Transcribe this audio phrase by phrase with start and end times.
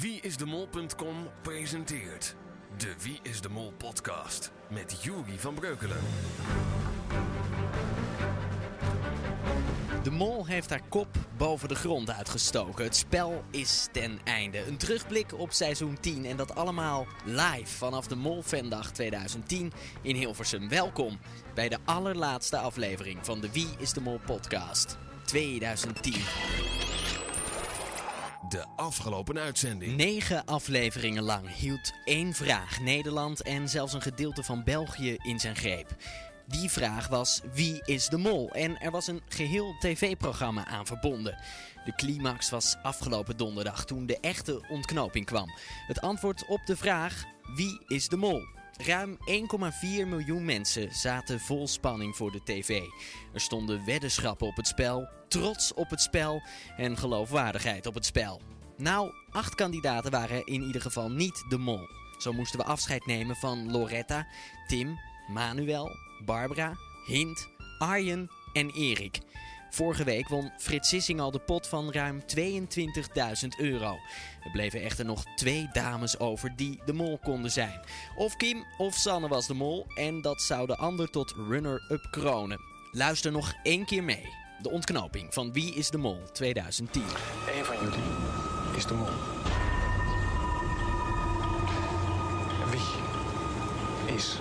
[0.00, 2.36] Wieisdemol.com presenteert
[2.76, 5.96] de Wie is de Mol podcast met Juri van Breukelen.
[10.02, 11.06] De mol heeft haar kop
[11.36, 12.84] boven de grond uitgestoken.
[12.84, 14.66] Het spel is ten einde.
[14.66, 19.72] Een terugblik op seizoen 10 en dat allemaal live vanaf de Mol Vendag 2010
[20.02, 20.68] in Hilversum.
[20.68, 21.18] Welkom
[21.54, 26.75] bij de allerlaatste aflevering van de Wie is de Mol podcast 2010.
[28.48, 29.96] De afgelopen uitzending.
[29.96, 35.56] Negen afleveringen lang hield één vraag Nederland en zelfs een gedeelte van België in zijn
[35.56, 35.96] greep.
[36.46, 38.50] Die vraag was wie is de mol?
[38.50, 41.38] En er was een geheel tv-programma aan verbonden.
[41.84, 45.50] De climax was afgelopen donderdag toen de echte ontknoping kwam.
[45.86, 47.24] Het antwoord op de vraag
[47.54, 48.42] wie is de mol?
[48.76, 52.82] Ruim 1,4 miljoen mensen zaten vol spanning voor de tv.
[53.32, 56.42] Er stonden weddenschappen op het spel, trots op het spel
[56.76, 58.40] en geloofwaardigheid op het spel.
[58.76, 61.88] Nou, acht kandidaten waren in ieder geval niet de mol.
[62.18, 64.26] Zo moesten we afscheid nemen van Loretta,
[64.66, 65.90] Tim, Manuel,
[66.24, 66.72] Barbara,
[67.06, 69.20] Hint, Arjen en Erik.
[69.76, 73.98] Vorige week won Frits Sissing al de pot van ruim 22.000 euro.
[74.44, 77.80] Er bleven echter nog twee dames over die de mol konden zijn.
[78.14, 82.60] Of Kim of Sanne was de mol en dat zou de ander tot runner-up kronen.
[82.92, 84.28] Luister nog één keer mee.
[84.62, 87.02] De ontknoping van Wie is de Mol 2010.
[87.02, 89.06] Eén van jullie is de mol.
[92.70, 94.38] Wie is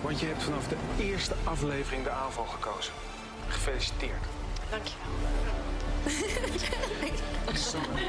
[0.00, 2.92] Want je hebt vanaf de eerste aflevering de aanval gekozen.
[3.48, 4.24] Gefeliciteerd.
[4.70, 5.06] Dankjewel.
[7.52, 8.02] Sanne,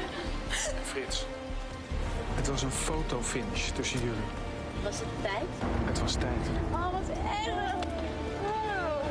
[0.84, 1.26] Frits.
[2.34, 4.28] Het was een fotofinish tussen jullie.
[4.82, 5.48] Was het tijd?
[5.84, 6.48] Het was tijd.
[6.72, 7.74] Oh, wat erg.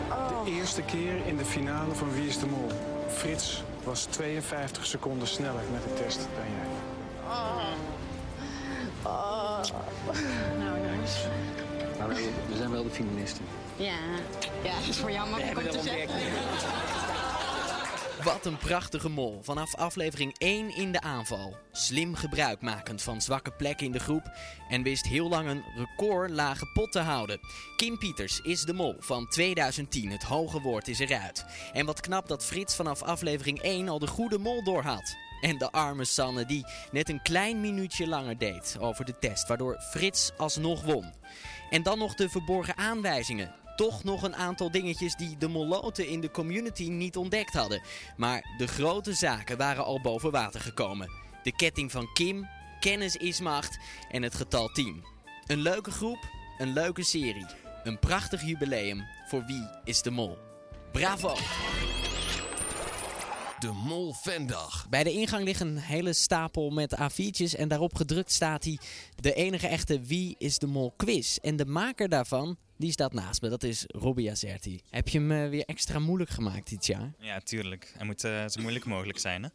[0.09, 0.43] Oh.
[0.45, 2.71] De eerste keer in de finale van Wie is de Mol.
[3.07, 6.67] Frits was 52 seconden sneller met de test dan jij.
[9.03, 9.71] Nou,
[10.59, 10.68] jongens.
[11.99, 13.45] Maar we zijn wel de finalisten.
[13.75, 13.97] Ja.
[14.63, 16.09] Ja, het is voor jou makkelijk om te zeggen.
[18.23, 19.39] Wat een prachtige mol.
[19.43, 21.57] Vanaf aflevering 1 in de aanval.
[21.71, 24.31] Slim gebruikmakend van zwakke plekken in de groep.
[24.69, 27.39] En wist heel lang een record lage pot te houden.
[27.75, 30.11] Kim Pieters is de mol van 2010.
[30.11, 31.45] Het hoge woord is eruit.
[31.73, 35.17] En wat knap dat Frits vanaf aflevering 1 al de goede mol doorhad.
[35.41, 39.47] En de arme Sanne die net een klein minuutje langer deed over de test.
[39.47, 41.13] Waardoor Frits alsnog won.
[41.69, 46.21] En dan nog de verborgen aanwijzingen toch nog een aantal dingetjes die de moloten in
[46.21, 47.81] de community niet ontdekt hadden.
[48.17, 51.09] Maar de grote zaken waren al boven water gekomen.
[51.43, 52.47] De ketting van Kim,
[52.79, 53.79] kennis is macht
[54.09, 55.03] en het getal 10.
[55.45, 57.45] Een leuke groep, een leuke serie.
[57.83, 60.37] Een prachtig jubileum voor Wie is de Mol.
[60.91, 61.35] Bravo!
[63.59, 64.89] De Mol Vendag.
[64.89, 68.79] Bij de ingang ligt een hele stapel met A4'tjes en daarop gedrukt staat hij
[69.15, 71.37] de enige echte Wie is de Mol quiz.
[71.37, 74.79] En de maker daarvan, die staat naast me, dat is Robbie Azerti.
[74.89, 77.13] Heb je hem eh, weer extra moeilijk gemaakt dit jaar?
[77.19, 77.93] Ja, tuurlijk.
[77.97, 79.49] Hij moet eh, zo moeilijk mogelijk zijn, hè?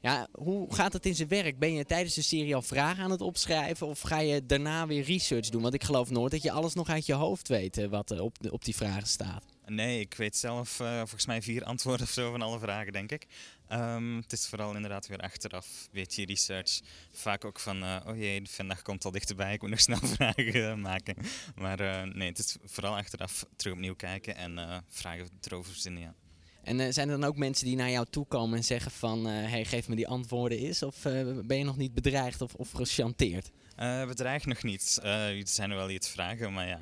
[0.00, 1.58] Ja, hoe gaat het in zijn werk?
[1.58, 5.04] Ben je tijdens de serie al vragen aan het opschrijven of ga je daarna weer
[5.04, 5.62] research doen?
[5.62, 8.22] Want ik geloof nooit dat je alles nog uit je hoofd weet eh, wat er
[8.22, 9.44] op, op die vragen staat.
[9.68, 13.12] Nee, ik weet zelf eh, volgens mij vier antwoorden of zo van alle vragen, denk
[13.12, 13.26] ik.
[13.66, 16.80] Ehm, het is vooral inderdaad weer achteraf, weet je, research.
[17.10, 19.98] Vaak ook van, eh, oh jee, de vandaag komt al dichterbij, ik moet nog snel
[20.02, 21.16] vragen eh, maken.
[21.54, 26.14] Maar nee, het is vooral achteraf terug opnieuw kijken en vragen erover verzinnen, ja.
[26.62, 29.24] En zijn er dan ook mensen die naar jou toe komen en zeggen van...
[29.26, 30.82] hey, geef me die antwoorden eens?
[30.82, 31.02] Of
[31.44, 33.50] ben je nog niet bedreigd of, of gechanteerd?
[33.76, 34.98] Eh bedreig nog niet.
[35.02, 36.80] Er zijn er wel die het vragen, maar ja,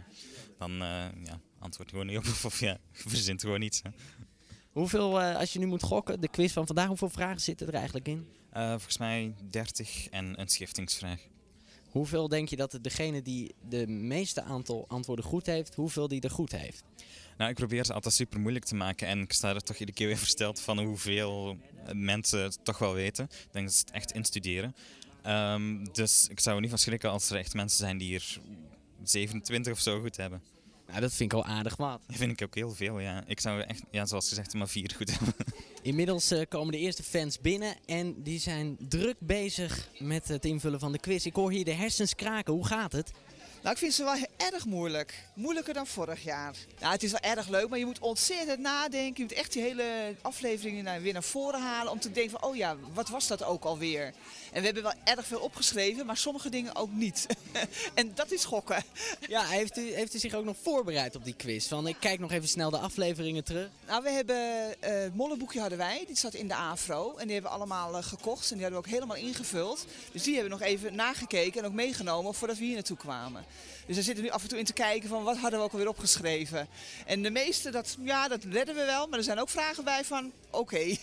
[0.58, 0.72] dan
[1.24, 3.82] ja, antwoord gewoon niet op of, ja, verzint gewoon iets.
[3.82, 3.90] Hè.
[4.72, 7.74] Hoeveel, eh, als je nu moet gokken, de quiz van vandaag, hoeveel vragen zitten er
[7.74, 8.26] eigenlijk in?
[8.50, 11.20] Eh, volgens mij 30 en een schiftingsvraag.
[11.90, 16.30] Hoeveel denk je dat degene die de meeste aantal antwoorden goed heeft, hoeveel die er
[16.30, 16.84] goed heeft?
[17.36, 19.98] Nou, ik probeer het altijd super moeilijk te maken en ik sta er toch iedere
[19.98, 21.58] keer weer versteld van hoeveel
[21.92, 23.24] mensen het toch wel weten.
[23.24, 24.74] Ik denk dat ze het echt instuderen.
[25.22, 28.40] Ehm, dus ik zou er niet van schrikken als er echt mensen zijn die er
[29.02, 30.42] 27 of zo goed hebben.
[30.88, 32.00] Nou, dat vind ik al aardig wat.
[32.06, 33.22] Dat vind ik ook heel veel, ja.
[33.26, 35.34] Ik zou echt, ja, zoals gezegd, maar vier goed hebben.
[35.82, 40.80] Inmiddels eh, komen de eerste fans binnen en die zijn druk bezig met het invullen
[40.80, 41.24] van de quiz.
[41.24, 42.52] Ik hoor hier de hersens kraken.
[42.52, 43.10] Hoe gaat het?
[43.62, 44.16] Nou, ik vind ze wel
[44.52, 45.24] erg moeilijk.
[45.34, 46.54] Moeilijker dan vorig jaar.
[46.80, 49.14] Nou, het is wel erg leuk, maar je moet ontzettend nadenken.
[49.16, 52.48] Je moet echt die hele afleveringen naar- weer naar voren halen om te denken van,
[52.50, 54.12] oh ja, wat was dat ook alweer?
[54.52, 57.26] En we hebben wel erg veel opgeschreven, maar sommige dingen ook niet.
[57.94, 58.84] en dat is schokken.
[59.28, 61.68] Ja, heeft u, heeft u zich ook nog voorbereid op die quiz?
[61.68, 63.68] Van, ik kijk nog even snel de afleveringen terug.
[63.86, 64.36] Nou, we hebben
[64.80, 67.16] eh, het mollenboekje hadden wij, die zat in de AFRO.
[67.16, 69.86] En die hebben we allemaal eh, gekocht en die hadden we ook helemaal ingevuld.
[70.12, 73.44] Dus die hebben we nog even nagekeken en ook meegenomen voordat we hier naartoe kwamen.
[73.86, 75.64] Dus daar zitten we nu af en toe in te kijken van wat hadden we
[75.64, 76.68] ook alweer opgeschreven.
[77.06, 79.06] En de meeste, dat, ja, dat redden we wel.
[79.06, 80.96] Maar er zijn ook vragen bij van, oké,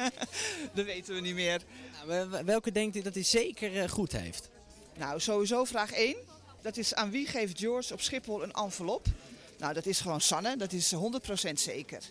[0.74, 1.62] dat weten we niet meer.
[2.06, 4.48] Wel- welke denkt u dat u zeker eh, goed heeft?
[4.98, 6.16] Nou, sowieso vraag 1.
[6.62, 9.06] Dat is aan wie geeft George op Schiphol een envelop?
[9.58, 12.02] Nou, dat is gewoon Sanne, dat is 100% zeker.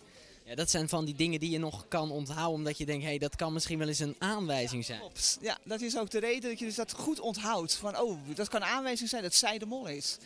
[0.43, 3.09] Ja, dat zijn van die dingen die je nog kan onthouden omdat je denkt, hé,
[3.09, 4.99] hey, dat kan misschien wel eens een aanwijzing zijn.
[4.99, 5.37] Klopt.
[5.41, 7.73] Ja, dat is ook de reden dat je dus dat goed onthoudt.
[7.75, 10.17] Van, oh, dat kan een aanwijzing zijn dat zij de mol is.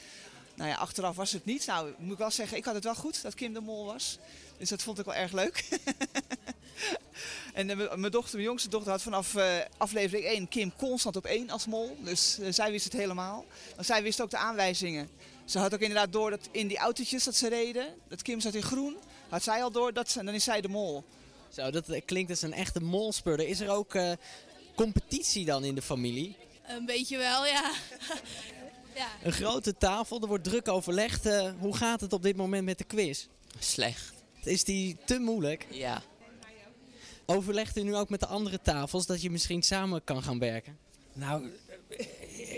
[0.55, 1.65] Nou ja, achteraf was het niet.
[1.65, 4.17] Nou, moet ik wel zeggen, ik had het wel goed dat Kim de mol was.
[4.57, 5.63] Dus dat vond ik wel erg leuk.
[7.53, 11.25] en eh, mijn- dochter, mijn jongste dochter, had vanaf eh, aflevering 1 Kim constant op
[11.25, 11.97] 1 als mol.
[11.99, 13.45] Dus eh, zij wist het helemaal.
[13.75, 15.09] Maar zij wist ook de aanwijzingen.
[15.45, 18.53] Ze had ook inderdaad door dat in die autootjes dat ze reden, dat Kim zat
[18.53, 18.95] in groen,
[19.29, 21.03] had zij al door, dat ze, dan is zij de mol.
[21.49, 23.47] Zo, dat klinkt als een echte molspeurder.
[23.47, 24.11] Is er ook eh,
[24.75, 26.35] competitie dan in de familie?
[26.67, 27.71] Een beetje wel, ja.
[28.95, 29.07] ja.
[29.23, 31.25] Een grote tafel, er wordt druk overlegd.
[31.25, 33.27] Eh, hoe gaat het op dit moment met de quiz?
[33.59, 34.13] Slecht.
[34.47, 35.67] Is die te moeilijk?
[35.71, 36.01] Ja.
[37.25, 40.77] Overlegt u nu ook met de andere tafels dat je misschien samen kan gaan werken?
[41.13, 41.49] Nou,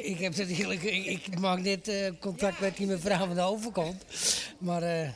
[0.04, 4.04] ik heb natuurlijk, ik, ik maak net eh, contact met die mevrouw van de overkant.
[4.57, 5.10] Maar eh,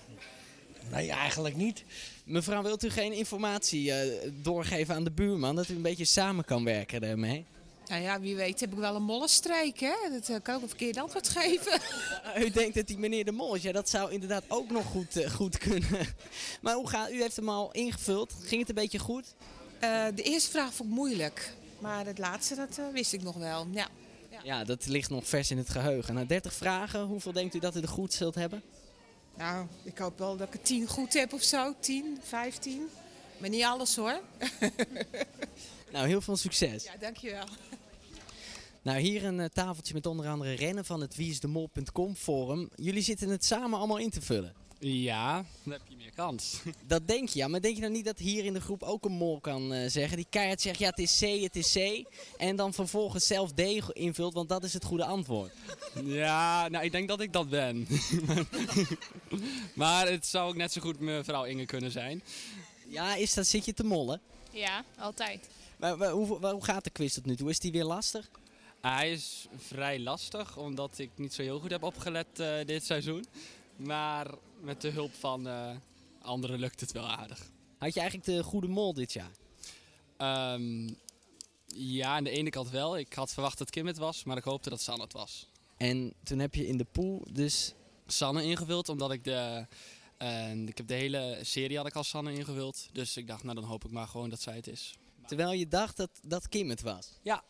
[0.92, 1.84] nee, eigenlijk niet.
[2.24, 6.46] Mevrouw, wilt u geen informatie eh, doorgeven aan de buurman dat u een beetje samen
[6.46, 7.46] kan werken daarmee?
[7.92, 9.94] Nou ja, wie weet heb ik wel een mollenstreek, hè?
[10.12, 11.80] Dat eh, kan ook een verkeerd antwoord geven.
[12.46, 13.62] U denkt dat die meneer de Mol is.
[13.62, 16.08] Ja, dat zou inderdaad ook nog goed, eh, goed kunnen.
[16.62, 17.22] Maar hoe gaat u?
[17.22, 18.34] heeft hem al ingevuld.
[18.42, 19.34] Ging het een beetje goed?
[19.80, 21.54] Eh, de eerste vraag vond ik moeilijk.
[21.80, 23.68] Maar het laatste, dat wist ik nog wel.
[23.72, 23.88] Ja.
[24.44, 26.14] Ja, dat ligt nog vers in het geheugen.
[26.14, 28.62] Na 30 vragen, hoeveel denkt u dat u er goed zult hebben?
[29.38, 31.76] Nou, ik hoop wel dat ik het 10 goed heb of zo.
[31.80, 32.90] 10, 15.
[33.38, 34.20] Maar niet alles hoor.
[35.92, 36.84] Nou, heel veel succes.
[36.84, 37.46] Ja, dankjewel.
[38.84, 42.70] Nou, hier een eh, tafeltje met onder andere rennen van het wieisdemol.com forum.
[42.76, 44.54] Jullie zitten het samen allemaal in te vullen.
[44.80, 46.62] Ja, dan heb je meer kans.
[46.88, 47.48] Dat denk je, ja.
[47.48, 49.90] Maar denk je nou niet dat hier in de groep ook een mol kan eh,
[49.90, 50.18] zeggen?
[50.18, 52.08] Die keihard zegt, ja, het is C, het is C.
[52.38, 53.62] En dan vervolgens zelf D
[53.94, 55.52] invult, want dat is het goede antwoord.
[56.04, 57.88] Ja, nou, ik denk dat ik dat ben.
[59.74, 62.24] maar het zou ook net zo goed mevrouw Inge kunnen zijn.
[62.88, 64.22] Ja, is dat, zit je te mollen?
[64.52, 65.50] Ja, altijd.
[65.78, 67.50] Maar, maar hoe, hoe gaat de quiz tot nu toe?
[67.50, 68.30] Is die weer lastig?
[68.82, 73.26] Hij is vrij lastig, omdat ik niet zo heel goed heb opgelet eh, dit seizoen.
[73.76, 74.28] Maar
[74.62, 75.76] met de hulp van eh,
[76.22, 77.52] anderen lukt het wel aardig.
[77.78, 79.32] Had je eigenlijk de goede mol dit jaar?
[80.18, 80.90] Ehm,
[81.68, 82.98] ja, aan de ene kant wel.
[82.98, 85.48] Ik had verwacht dat Kim het was, maar ik hoopte dat Sanne het was.
[85.78, 87.74] En toen heb je in de pool dus...
[88.08, 89.66] Sanne ingevuld, omdat ik de...
[90.18, 92.90] eh, ik heb de hele serie had ik als Sanne ingevuld.
[92.92, 94.96] Dus ik dacht, nou dan hoop ik maar gewoon dat zij het is.
[95.28, 97.10] Terwijl je dacht dat, dat Kim het was.
[97.22, 97.44] Ja.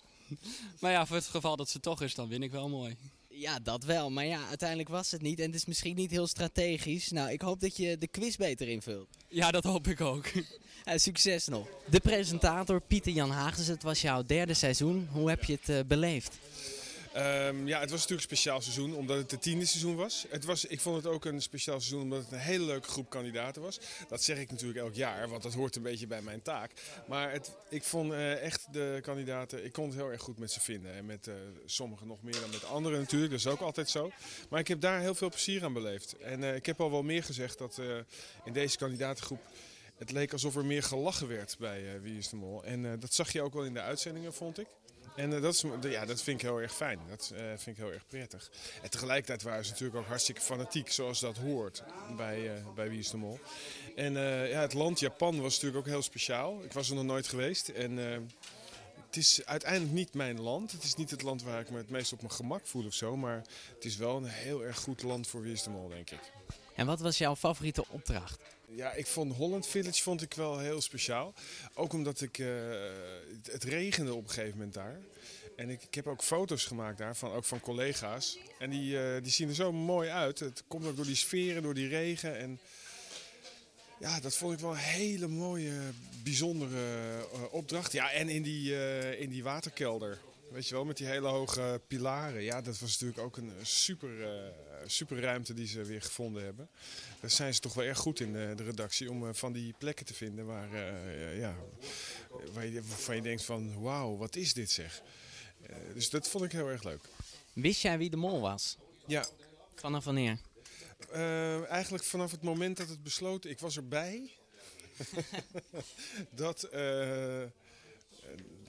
[0.79, 2.97] Maar ja, voor het geval dat ze toch is, dan win ik wel mooi.
[3.27, 4.09] Ja, dat wel.
[4.09, 5.39] Maar ja, uiteindelijk was het niet.
[5.39, 7.11] En het is misschien niet heel strategisch.
[7.11, 9.07] Nou, ik hoop dat je de quiz beter invult.
[9.27, 10.25] Ja, dat hoop ik ook.
[10.83, 11.67] Eh, succes nog.
[11.89, 15.07] De presentator Pieter Jan Hagens, het was jouw derde seizoen.
[15.11, 16.37] Hoe heb je het eh, beleefd?
[17.13, 20.25] Ehm, ja, het was natuurlijk een speciaal seizoen omdat het het tiende seizoen was.
[20.29, 20.65] Het was.
[20.65, 23.79] Ik vond het ook een speciaal seizoen omdat het een hele leuke groep kandidaten was.
[24.07, 26.71] Dat zeg ik natuurlijk elk jaar, want dat hoort een beetje bij mijn taak.
[27.07, 30.51] Maar het, ik vond eh, echt de kandidaten, ik kon het heel erg goed met
[30.51, 30.93] ze vinden.
[30.93, 31.33] En met eh,
[31.65, 34.11] sommigen nog meer dan met anderen natuurlijk, dat is ook altijd zo.
[34.49, 36.17] Maar ik heb daar heel veel plezier aan beleefd.
[36.17, 37.81] En eh, ik heb al wel meer gezegd dat
[38.45, 39.41] in deze kandidatengroep...
[39.97, 42.63] Het leek alsof er meer gelachen werd bij Wie is de Mol.
[42.63, 44.67] En dat zag je ook wel in de uitzendingen, vond ik.
[45.15, 46.99] En eh, dat, is, ja, dat vind ik heel erg fijn.
[47.09, 48.51] Dat eh, vind ik heel erg prettig.
[48.81, 51.83] En tegelijkertijd waren ze natuurlijk ook hartstikke fanatiek, zoals dat hoort
[52.15, 53.09] bij, eh, bij Wie.
[53.95, 54.13] En
[54.47, 56.63] ja, het land Japan was natuurlijk ook heel speciaal.
[56.63, 57.69] Ik was er nog nooit geweest.
[57.69, 57.97] En
[59.05, 60.71] het is uiteindelijk niet mijn land.
[60.71, 62.93] Het is niet het land waar ik me het meest op mijn gemak voel of
[62.93, 63.17] zo.
[63.17, 63.41] Maar
[63.75, 66.31] het is wel een heel erg goed land voor Wie Mol, denk ik.
[66.75, 68.41] En wat was jouw favoriete opdracht?
[68.75, 71.33] Ja, ik vond Holland Village vond ik wel heel speciaal.
[71.73, 72.47] Ook omdat ik, eh,
[73.51, 74.99] het, regende op een gegeven moment daar.
[75.55, 78.39] En ik, ik heb ook foto's gemaakt daarvan, ook van collega's.
[78.59, 80.39] En die, eh, die zien er zo mooi uit.
[80.39, 82.37] Het komt ook door die sferen, door die regen.
[82.37, 82.59] En
[83.99, 85.73] ja, dat vond ik wel een hele mooie,
[86.23, 86.81] bijzondere
[87.33, 87.91] eh, opdracht.
[87.91, 88.75] Ja, en in die,
[89.17, 90.19] in die waterkelder.
[90.51, 92.41] Weet je wel, met die hele hoge pilaren.
[92.41, 94.51] Ja, dat was natuurlijk ook een super, eh,
[94.85, 96.69] super ruimte die ze weer gevonden hebben.
[97.19, 99.73] Daar zijn ze toch wel erg goed in, eh, de redactie, om eh, van die
[99.77, 100.77] plekken te vinden waar,
[101.35, 101.55] ja,
[102.53, 105.01] waar je, waarvan je denkt van, wauw, wat is dit zeg.
[105.93, 107.03] Dus dat vond ik heel erg leuk.
[107.53, 108.77] Wist jij wie de mol was?
[109.05, 109.25] Ja.
[109.75, 110.39] Vanaf wanneer?
[111.67, 114.31] Eigenlijk vanaf het moment dat het besloten, ik was erbij,
[116.31, 116.69] dat,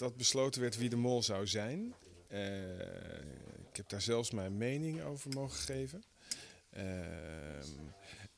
[0.03, 1.95] dat besloten werd wie de mol zou zijn.
[2.29, 2.63] Eh,
[3.71, 6.05] ik heb daar zelfs mijn mening over mogen geven.
[6.71, 7.69] Ehm,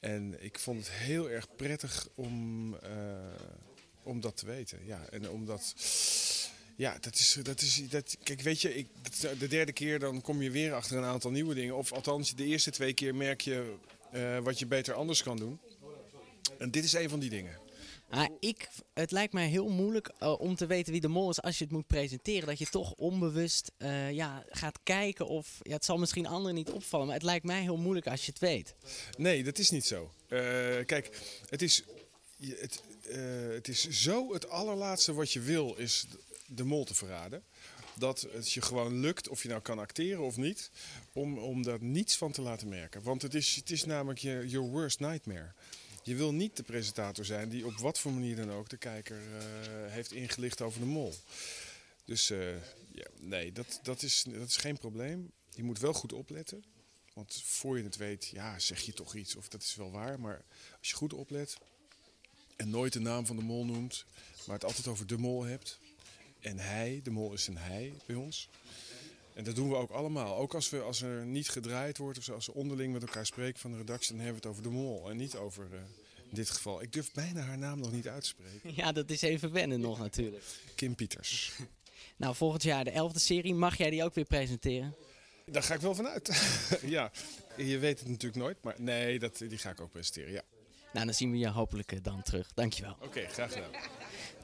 [0.00, 2.90] en ik vond het heel erg prettig om, eh,
[4.02, 4.86] om dat te weten.
[4.86, 5.74] Ja, en omdat.
[6.76, 7.88] Ja, dat is, dat is.
[7.88, 8.88] Dat, kijk, weet je, ik,
[9.38, 11.76] de derde keer dan kom je weer achter een aantal nieuwe dingen.
[11.76, 13.74] Of althans, de eerste twee keer merk je
[14.12, 15.60] eh, wat je beter anders kan doen.
[16.58, 17.63] En dit is een van die dingen.
[18.38, 21.58] Ik, het lijkt mij heel moeilijk eh, om te weten wie de mol is als
[21.58, 22.46] je het moet presenteren.
[22.46, 25.58] Dat je toch onbewust eh, ja, gaat kijken of...
[25.62, 28.30] Ja, het zal misschien anderen niet opvallen, maar het lijkt mij heel moeilijk als je
[28.30, 28.74] het weet.
[29.16, 30.10] Nee, dat is niet zo.
[30.28, 30.38] Eh,
[30.86, 31.84] kijk, het is,
[32.40, 32.82] het,
[33.54, 36.06] het is zo het allerlaatste wat je wil is
[36.46, 37.42] de mol te verraden.
[37.98, 40.70] Dat het je gewoon lukt, of je nou kan acteren of niet,
[41.12, 43.02] om, om daar niets van te laten merken.
[43.02, 45.52] Want het is, het is namelijk je your worst nightmare.
[46.04, 49.16] Je wil niet de presentator zijn die op wat voor manier dan ook de kijker
[49.16, 49.44] eh,
[49.92, 51.14] heeft ingelicht over de mol.
[52.04, 52.54] Dus eh,
[52.92, 55.32] ja, nee, dat, dat, is, dat is geen probleem.
[55.54, 56.64] Je moet wel goed opletten.
[57.14, 60.20] Want voor je het weet, ja, zeg je toch iets of dat is wel waar.
[60.20, 60.44] Maar
[60.78, 61.58] als je goed oplet
[62.56, 64.04] en nooit de naam van de mol noemt,
[64.46, 65.78] maar het altijd over de mol hebt.
[66.40, 68.48] En hij, de mol is een hij bij ons.
[69.34, 70.36] En dat doen we ook allemaal.
[70.36, 73.60] Ook als, we, als er niet gedraaid wordt of als we onderling met elkaar spreken
[73.60, 75.10] van de redactie, dan hebben we het over de mol.
[75.10, 75.78] En niet over, eh,
[76.28, 78.74] in dit geval, ik durf bijna haar naam nog niet uit te spreken.
[78.74, 80.44] Ja, dat is even wennen nog natuurlijk.
[80.74, 81.52] Kim Pieters.
[82.16, 83.54] Nou, volgend jaar de elfde serie.
[83.54, 84.94] Mag jij die ook weer presenteren?
[85.46, 86.58] Daar ga ik wel van uit.
[86.96, 87.10] ja,
[87.56, 90.42] je weet het natuurlijk nooit, maar nee, dat, die ga ik ook presenteren, ja.
[90.92, 92.52] Nou, dan zien we je hopelijk eh, dan terug.
[92.54, 92.96] Dankjewel.
[93.00, 93.70] Oké, graag gedaan.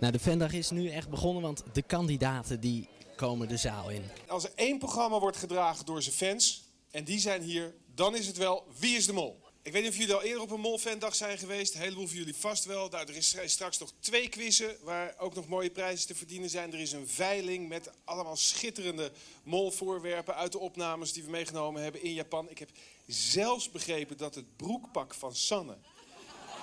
[0.01, 4.03] Nou, de Vendag is nu echt begonnen, want de kandidaten die komen de zaal in.
[4.29, 8.27] Als er één programma wordt gedragen door zijn fans, en die zijn hier, dan is
[8.27, 9.41] het wel Wie is de Mol?
[9.63, 11.75] Ik weet niet of jullie al eerder op een Mol-fandag zijn geweest.
[11.75, 12.89] Een heleboel van jullie vast wel.
[12.89, 16.73] Nou, er is straks nog twee quizzen waar ook nog mooie prijzen te verdienen zijn.
[16.73, 22.03] Er is een veiling met allemaal schitterende Mol-voorwerpen uit de opnames die we meegenomen hebben
[22.03, 22.51] in Japan.
[22.51, 22.71] Ik heb
[23.07, 25.77] zelfs begrepen dat het broekpak van Sanne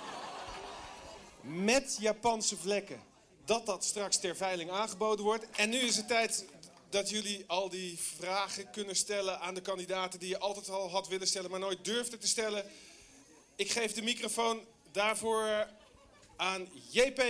[1.41, 3.00] met Japanse vlekken,
[3.48, 5.46] dat dat straks ter veiling aangeboden wordt.
[5.56, 6.46] En nu is het tijd
[6.89, 11.08] dat jullie al die vragen kunnen stellen aan de kandidaten die je altijd al had
[11.08, 12.66] willen stellen, maar nooit durfde te stellen.
[13.56, 15.68] Ik geef de microfoon daarvoor
[16.36, 17.24] aan JP.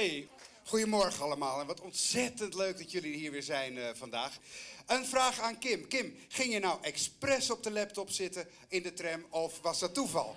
[0.63, 4.37] Goedemorgen allemaal en wat ontzettend leuk dat jullie hier weer zijn eh, vandaag.
[4.85, 5.87] Een vraag aan Kim.
[5.87, 9.93] Kim, ging je nou expres op de laptop zitten in de tram of was dat
[9.93, 10.35] toeval?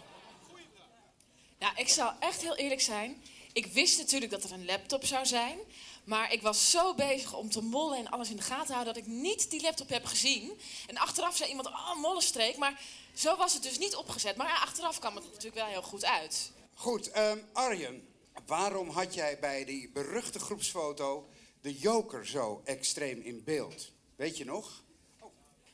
[1.59, 3.23] Nou, ik zal echt heel eerlijk zijn.
[3.53, 5.59] Ik wist natuurlijk dat er een laptop zou zijn.
[6.05, 8.95] Maar ik was zo bezig om te mollen en alles in de gaten te houden...
[8.95, 10.61] dat ik niet die laptop heb gezien.
[10.87, 12.57] En achteraf zei iemand, oh, mollenstreek.
[12.57, 12.81] Maar
[13.15, 14.37] zo was het dus niet opgezet.
[14.37, 16.53] Maar ja, achteraf kwam het natuurlijk wel heel goed uit.
[16.75, 18.09] Goed, ehm, Arjen,
[18.47, 21.29] waarom had jij bij die beruchte groepsfoto
[21.61, 23.91] de joker zo extreem in beeld?
[24.17, 24.83] Weet je nog?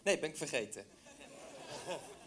[0.03, 0.87] Nee, ben ik vergeten.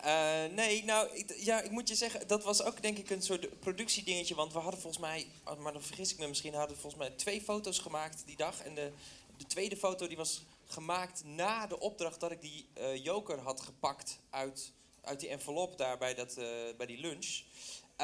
[0.01, 3.21] Eh, nee, nou, ik, ja, ik moet je zeggen, dat was ook denk ik een
[3.21, 4.35] soort productiedingetje.
[4.35, 7.01] Want we hadden volgens mij, oh, maar dan vergis ik me misschien, hadden we volgens
[7.01, 8.63] mij twee foto's gemaakt die dag.
[8.63, 8.91] En de,
[9.37, 13.61] de tweede foto die was gemaakt na de opdracht dat ik die eh, joker had
[13.61, 16.45] gepakt uit, uit die envelop daar bij, dat, eh,
[16.77, 17.41] bij die lunch.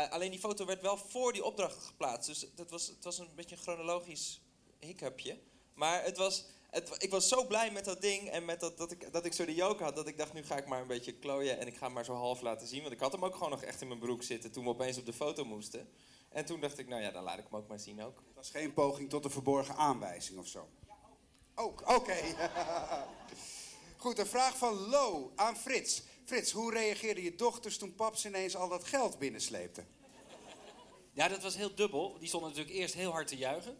[0.09, 2.27] Alleen die foto werd wel voor die opdracht geplaatst.
[2.27, 4.41] Dus dat was, het was een beetje een chronologisch
[4.79, 5.37] hiccupje.
[5.73, 6.45] Maar het was,
[6.75, 9.34] het, ik was zo blij met dat ding en met dat, dat, ik, dat ik
[9.34, 9.96] zo de joker had...
[9.96, 12.05] dat ik dacht, nu ga ik maar een beetje klooien en ik ga hem maar
[12.05, 12.82] zo half laten zien.
[12.82, 14.98] Want ik had hem ook gewoon nog echt in mijn broek zitten toen we opeens
[14.98, 15.89] op de foto moesten.
[16.29, 18.24] En toen dacht ik, nou ja, dan laat ik hem ook maar zien ook.
[18.34, 20.70] Dat is geen poging tot een verborgen aanwijzing of zo.
[21.55, 22.17] Ook, oké.
[23.98, 26.03] Goed, een vraag van Lo aan Frits.
[26.24, 29.84] Frits, hoe reageerden je dochters toen paps ineens al dat geld binnensleepte?
[31.13, 32.20] Ja, dat was heel dubbel.
[32.20, 33.77] Die stonden natuurlijk eerst heel hard te juichen.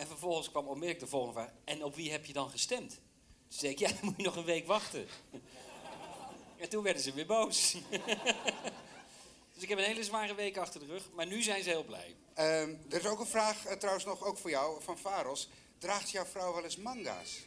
[0.00, 1.50] En vervolgens kwam onmiddellijk de volgende vraag.
[1.64, 2.90] En op wie heb je dan gestemd?
[2.90, 5.06] Toen zei ik, ja, dan moet je nog een week wachten.
[6.56, 7.72] en toen werden ze weer boos.
[9.54, 11.08] dus ik heb een hele zware week achter de rug.
[11.14, 12.16] Maar nu zijn ze heel blij.
[12.34, 15.48] Ehm, er is ook een vraag, eh, trouwens nog ook voor jou, van Faros.
[15.78, 17.38] Draagt jouw vrouw wel eens manga's?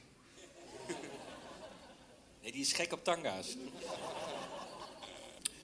[2.41, 3.57] Nee, die is gek op tanga's.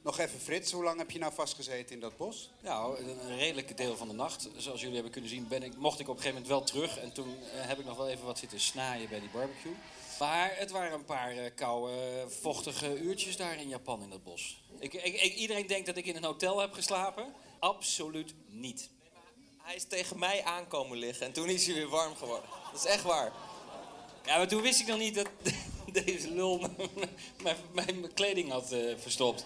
[0.09, 2.49] Nog even Frits, hoe lang heb je nou vastgezeten in dat bos?
[2.61, 4.47] Nou, een, een redelijk deel van de nacht.
[4.57, 6.99] Zoals jullie hebben kunnen zien, ben ik, mocht ik op een gegeven moment wel terug.
[6.99, 9.75] En toen eh, heb ik nog wel even wat zitten snaaien bij die barbecue.
[10.19, 14.61] Maar het waren een paar eh, koude, vochtige uurtjes daar in Japan in dat bos.
[14.79, 17.33] Ik, ik, ik- iedereen denkt dat ik in een hotel heb geslapen.
[17.59, 18.89] Absoluut niet.
[19.57, 22.49] Hij is tegen mij aankomen liggen en toen is hij weer warm geworden.
[22.71, 23.31] Dat is echt waar.
[24.25, 25.29] Ja, maar toen wist ik nog niet dat
[26.05, 26.57] deze lul
[27.43, 29.45] mijn, mijn, mijn kleding had eh, verstopt.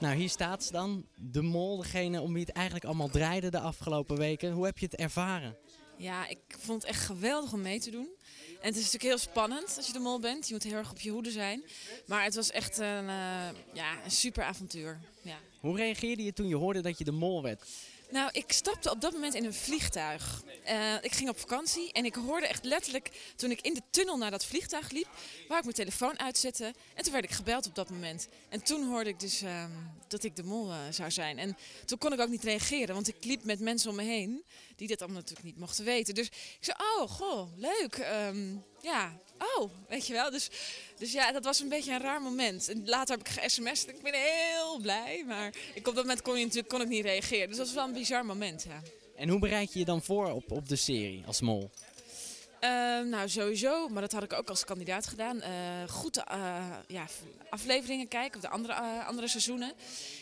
[0.00, 1.06] Nou, hier staat ze dan.
[1.14, 4.52] De mol, degene om wie het eigenlijk allemaal draaide de afgelopen weken.
[4.52, 5.56] Hoe heb je het ervaren?
[5.96, 8.08] Ja, ik vond het echt geweldig om mee te doen.
[8.60, 10.46] En het is natuurlijk heel spannend als je de mol bent.
[10.46, 11.64] Je moet heel erg op je hoede zijn.
[12.06, 15.00] Maar het was echt een, eh, ja, een super avontuur.
[15.22, 15.36] Ja.
[15.60, 17.64] Hoe reageerde je toen je hoorde dat je de mol werd?
[18.10, 20.42] Nou, ik stapte op dat moment in een vliegtuig.
[20.64, 24.16] Eh, ik ging op vakantie en ik hoorde echt letterlijk toen ik in de tunnel
[24.16, 25.08] naar dat vliegtuig liep,
[25.48, 26.74] waar ik mijn telefoon uitzette.
[26.94, 28.28] En toen werd ik gebeld op dat moment.
[28.48, 29.70] En toen hoorde ik dus ehm,
[30.08, 31.38] dat ik de mol eh, zou zijn.
[31.38, 34.44] En toen kon ik ook niet reageren, want ik liep met mensen om me heen
[34.76, 36.14] die dit allemaal natuurlijk niet mochten weten.
[36.14, 37.96] Dus ik zei, oh, goh, leuk.
[37.96, 39.20] Ehm, ja,
[39.56, 40.30] oh, weet je wel.
[40.30, 40.50] Dus,
[40.98, 42.68] dus ja, dat was een beetje een raar moment.
[42.68, 45.24] En later heb ik ge-sms'd en ik ben heel blij.
[45.26, 47.48] Maar ik, op dat moment kon, je natuurlijk, kon ik niet reageren.
[47.48, 48.82] Dus dat was wel een bizar moment, ja.
[49.16, 51.70] En hoe bereid je je dan voor op, op de serie als mol?
[52.60, 55.40] Ehm, nou, sowieso, maar dat had ik ook als kandidaat gedaan.
[55.40, 55.52] Eh,
[55.88, 57.06] goed eh, ja,
[57.50, 59.72] afleveringen kijken, of de andere, eh, andere seizoenen.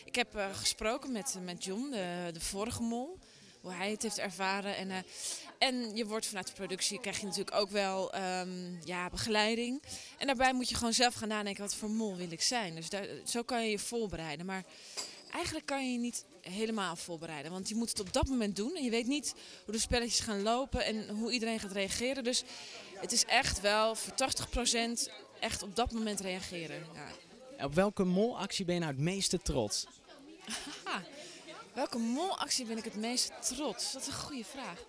[0.04, 3.18] Ik heb gesproken met, met John, de, de vorige mol,
[3.60, 4.76] hoe hij het heeft ervaren.
[4.76, 5.04] En,
[5.58, 9.82] en je wordt vanuit de productie, krijg je natuurlijk ook wel ehm, ja, begeleiding.
[10.18, 12.74] En daarbij moet je gewoon zelf gaan nadenken, wat voor mol wil ik zijn?
[12.74, 14.46] Dus daar, zo kan je je voorbereiden.
[14.46, 14.64] Maar
[15.32, 17.52] eigenlijk kan je je niet helemaal voorbereiden.
[17.52, 18.76] Want je moet het op dat moment doen.
[18.76, 19.34] En je weet niet
[19.64, 22.24] hoe de spelletjes gaan lopen en hoe iedereen gaat reageren.
[22.24, 22.44] Dus
[22.94, 26.86] het is echt wel voor 80% echt op dat moment reageren.
[26.94, 27.64] Ja.
[27.64, 29.86] Op welke molactie ben je nou het meeste trots?
[31.74, 33.92] Welke molactie ben ik het meest trots?
[33.92, 34.84] Dat is een goede vraag.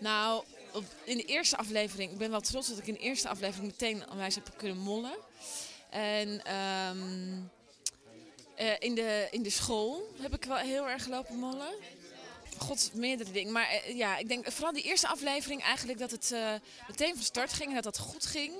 [0.00, 3.28] Nou, op, in de eerste aflevering, ik ben wel trots dat ik in de eerste
[3.28, 5.16] aflevering meteen onwijs heb kunnen mollen.
[5.90, 7.42] En ehm,
[8.54, 11.74] eh, in, de, in de school heb ik wel heel erg gelopen mollen.
[12.58, 13.52] God, meerdere dingen.
[13.52, 16.52] Maar eh, ja, ik denk vooral die eerste aflevering eigenlijk dat het eh,
[16.88, 18.52] meteen van start ging en dat dat goed ging.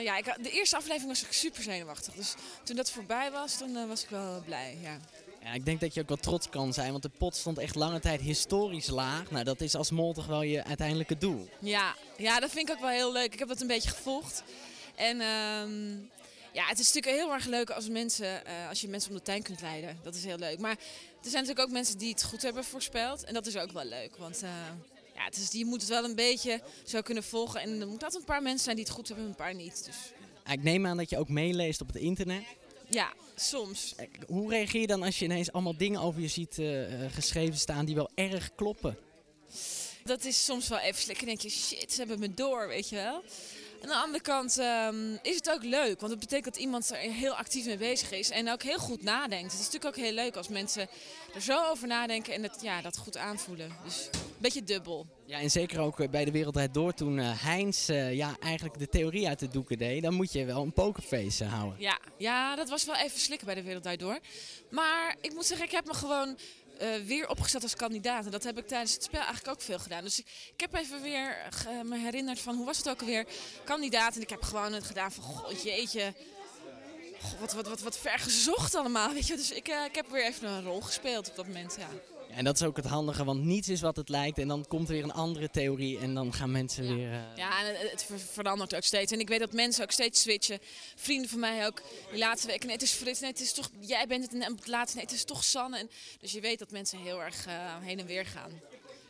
[0.00, 2.14] Ja, ik, de eerste aflevering was ik super zenuwachtig.
[2.14, 4.78] Dus toen dat voorbij was, toen was ik wel blij.
[4.82, 5.00] Ja.
[5.44, 7.74] Ja, ik denk dat je ook wel trots kan zijn, want de pot stond echt
[7.74, 9.30] lange tijd historisch laag.
[9.30, 11.48] Nou, dat is als mol toch wel je uiteindelijke doel.
[11.58, 13.32] Ja, ja, dat vind ik ook wel heel leuk.
[13.32, 14.42] Ik heb dat een beetje gevolgd.
[14.94, 15.90] En ehm,
[16.52, 19.22] ja, het is natuurlijk heel erg leuk als, mensen, eh, als je mensen om de
[19.22, 19.98] tuin kunt leiden.
[20.02, 20.58] Dat is heel leuk.
[20.58, 23.24] Maar er zijn natuurlijk ook mensen die het goed hebben voorspeld.
[23.24, 24.16] En dat is ook wel leuk.
[24.16, 24.48] Want eh,
[25.14, 27.60] ja, het is, je moet het wel een beetje zo kunnen volgen.
[27.60, 29.54] En er moeten altijd een paar mensen zijn die het goed hebben en een paar
[29.54, 29.84] niet.
[29.84, 29.96] Dus
[30.52, 32.42] Ik neem aan dat je ook meeleest op het internet.
[32.88, 33.94] Ja, soms.
[34.26, 37.58] Hoe reageer je dan als je ineens allemaal dingen over je ziet eh, eh, geschreven
[37.58, 38.98] staan die wel erg kloppen?
[40.04, 41.26] Dat is soms wel even slikken.
[41.26, 43.22] Dan denk je, shit, ze hebben me door, weet je wel.
[43.82, 46.00] Aan de andere kant ehm, is het ook leuk.
[46.00, 48.30] Want het betekent dat iemand er heel actief mee bezig is.
[48.30, 49.52] En ook heel goed nadenkt.
[49.52, 50.88] Het is natuurlijk ook heel leuk als mensen
[51.34, 53.76] er zo over nadenken en het, ja, dat goed aanvoelen.
[53.84, 54.08] Dus
[54.44, 55.06] beetje dubbel.
[55.26, 58.78] Ja, en zeker ook eh, bij de Wereldrijd Door toen eh, Heinz eh, ja, eigenlijk
[58.78, 60.02] de theorie uit de doeken deed.
[60.02, 61.80] Dan moet je wel een pokerface houden.
[61.80, 64.18] Ja, ja, dat was wel even slikken bij de Wereld Draait Door.
[64.70, 66.38] Maar ik moet zeggen, ik heb me gewoon
[67.04, 68.24] weer opgesteld als kandidaat.
[68.24, 70.02] En dat heb ik tijdens het spel eigenlijk ook veel gedaan.
[70.04, 71.48] Dus ik, ik heb even weer
[71.84, 73.26] me herinnerd van, hoe was het ook alweer?
[73.64, 74.14] Kandidaat.
[74.14, 76.14] En ik heb gewoon het gedaan van, goh, jeetje.
[77.20, 79.36] Goh, wat, wat, wat, wat ver gezocht allemaal, weet je.
[79.36, 81.88] Dus ik, ik heb weer even een rol gespeeld op dat moment, ja.
[82.36, 84.38] En dat is ook het handige, want niets is wat het lijkt.
[84.38, 87.12] En dan komt er weer een andere theorie en dan gaan mensen weer...
[87.12, 89.12] eh, Ja, en het- het ver- verandert ook steeds.
[89.12, 90.58] En ik weet dat mensen ook steeds switchen.
[90.96, 91.82] Vrienden van mij ook.
[92.10, 94.42] Die laatste weken, nee, het is Frits, nee, het is toch, jij bent het.
[94.42, 95.78] En het laatste, nee, het is toch Sanne.
[95.78, 98.50] En, dus je weet dat mensen heel erg eh, heen en weer gaan.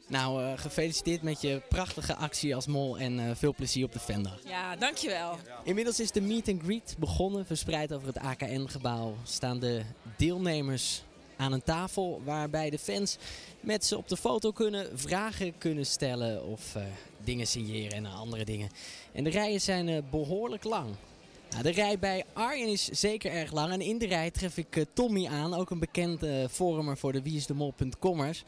[0.06, 4.38] Nou, eh, gefeliciteerd met je prachtige actie als mol en veel plezier op de Vendag.
[4.46, 5.38] Ja, dankjewel.
[5.64, 7.46] Inmiddels is de meet and greet begonnen.
[7.46, 9.82] Verspreid over het AKN-gebouw staan de
[10.16, 11.02] deelnemers
[11.44, 13.16] aan een tafel waarbij de fans
[13.60, 16.82] met ze op de foto kunnen, vragen kunnen stellen of eh,
[17.24, 18.70] dingen signeren en andere dingen.
[19.12, 20.90] En de rijen zijn eh, behoorlijk lang.
[21.50, 24.76] Nou, de rij bij Arjen is zeker erg lang en in de rij tref ik
[24.76, 28.44] eh, Tommy aan, ook een bekend eh forumer voor de wieisdemol.commers.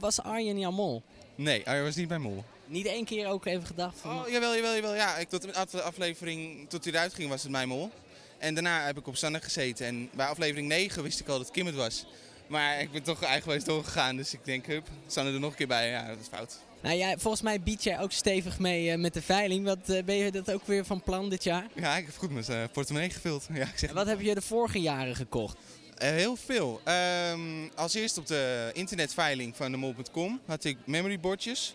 [0.00, 1.02] Was Arjen jouw mol?
[1.34, 2.44] Nee, Arjen was niet bij Mol.
[2.66, 4.18] Niet één keer ook even gedacht van...
[4.18, 4.94] Oh, jawel, jawel, jawel.
[4.94, 7.90] Ja, ik, tot de af- aflevering, tot hij eruit ging, was het mijn Mol.
[8.38, 9.86] En daarna heb ik op Sanne gezeten.
[9.86, 12.06] En bij aflevering 9 wist ik al dat Kim het was.
[12.46, 15.66] Maar ik ben toch eigenwijs doorgegaan, dus ik denk, hup, staan er nog een keer
[15.66, 15.88] bij.
[15.88, 16.58] Ja, dat is fout.
[16.84, 19.64] Nou ja, volgens mij bied jij ook stevig mee eh, met de veiling.
[19.64, 21.66] Wat eh, ben je dat ook weer van plan dit jaar?
[21.74, 23.46] Ja, ik heb goed mijn eh, portemonnee gevuld.
[23.52, 25.56] Ja, ik zeg En wat heb je de vorige jaren gekocht?
[25.94, 26.80] Heel veel.
[26.84, 31.74] Ehm, als eerst op de internetveiling van de mol.com had ik memoryboardjes.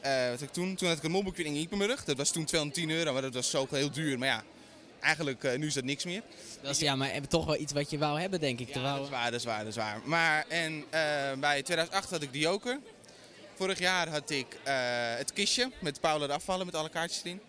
[0.00, 0.74] Eh wat had ik toen?
[0.74, 2.04] Toen had ik een molboekje in Ippenburg.
[2.04, 4.18] Dat was toen 210 euro, maar dat was zo heel duur.
[4.18, 4.42] Maar ja,
[5.04, 6.22] eigenlijk eh, nu is dat niks meer.
[6.60, 8.74] Dat is, ja, maar eh, toch wel iets wat je wou hebben, denk ik.
[8.74, 10.00] Ja, dat is waar, dat is waar, dat is waar.
[10.04, 12.78] Maar en eh, bij 2008 had ik de Joker.
[13.54, 14.46] Vorig jaar had ik
[15.18, 17.40] het kistje met Paula de afvallen met alle kaartjes erin.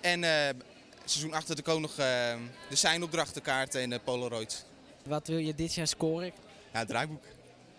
[0.00, 0.20] En
[1.04, 2.36] seizoen 8 had ik ook nog de
[2.72, 4.64] seinopdrachtenkaart en de Polaroid.
[5.06, 6.32] Wat wil je dit jaar scoren?
[6.72, 7.24] Ja, het draaiboek.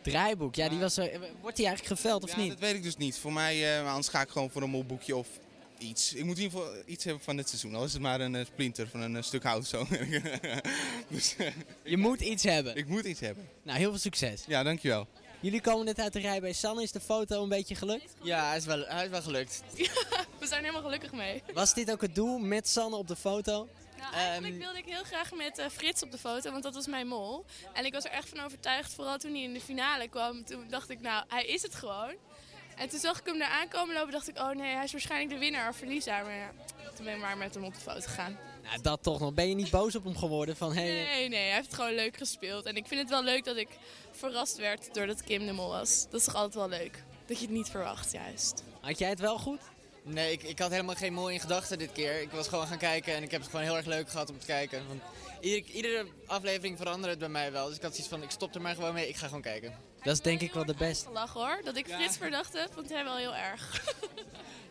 [0.02, 0.95] Draaiboek, ja, die was,
[1.41, 2.50] wordt die eigenlijk geveld of Ja, niet?
[2.50, 3.17] dat weet ik dus niet.
[3.17, 5.28] Voor mij, eh, anders ga ik gewoon voor een molboekje of
[5.77, 6.13] iets.
[6.13, 7.75] Ik moet in ieder geval iets hebben van dit seizoen.
[7.75, 9.88] Al is het maar een eh, splinter van een eh, stuk hout zo.
[11.09, 12.75] dus, eh, Je moet iets hebben.
[12.75, 13.49] ik moet iets hebben.
[13.63, 14.43] Nou, heel veel succes.
[14.47, 15.07] Ja, dankjewel.
[15.39, 16.81] Jullie komen net uit de rij bij Sanne.
[16.83, 18.15] Is de foto een beetje gelukt?
[18.21, 19.61] Ja, hij is wel, hij is wel gelukt.
[20.39, 21.43] We zijn helemaal gelukkig mee.
[21.53, 23.67] Was dit ook het doel met Sanne op de foto?
[23.97, 27.07] Nou, eigenlijk wilde ik heel graag met Frits op de foto, want dat was mijn
[27.07, 27.45] mol.
[27.73, 30.45] En ik was er echt van overtuigd, vooral toen hij in de finale kwam.
[30.45, 32.15] Toen dacht ik, nou, hij is het gewoon.
[32.75, 35.29] En toen zag ik hem daar aankomen lopen, dacht ik, oh nee, hij is waarschijnlijk
[35.29, 36.23] de winnaar of verliezer.
[36.23, 36.51] Maar ja,
[36.95, 38.38] toen ben ik maar met hem op de foto gegaan.
[38.63, 39.33] Nou, dat toch nog.
[39.33, 40.55] Ben je niet boos op hem geworden?
[40.55, 42.65] Van, hey, Nee, nee, hij heeft het gewoon leuk gespeeld.
[42.65, 43.69] En ik vind het wel leuk dat ik
[44.11, 46.05] verrast werd doordat Kim de mol was.
[46.09, 47.03] Dat is toch altijd wel leuk?
[47.25, 48.63] Dat je het niet verwacht, juist.
[48.81, 49.59] Had jij het wel goed?
[50.03, 52.21] Nee, ik, ik had helemaal geen mol in gedachten dit keer.
[52.21, 54.39] Ik was gewoon gaan kijken en ik heb het gewoon heel erg leuk gehad om
[54.39, 54.88] te kijken.
[54.88, 55.01] Want
[55.39, 57.67] iedere, iedere aflevering veranderde het bij mij wel.
[57.67, 59.73] Dus ik had zoiets van, ik stop er maar gewoon mee, ik ga gewoon kijken.
[60.05, 61.09] Dat is denk ik wel de beste.
[61.33, 63.61] Hoor, dat ik Frits verdacht heb, vond hij wel heel erg.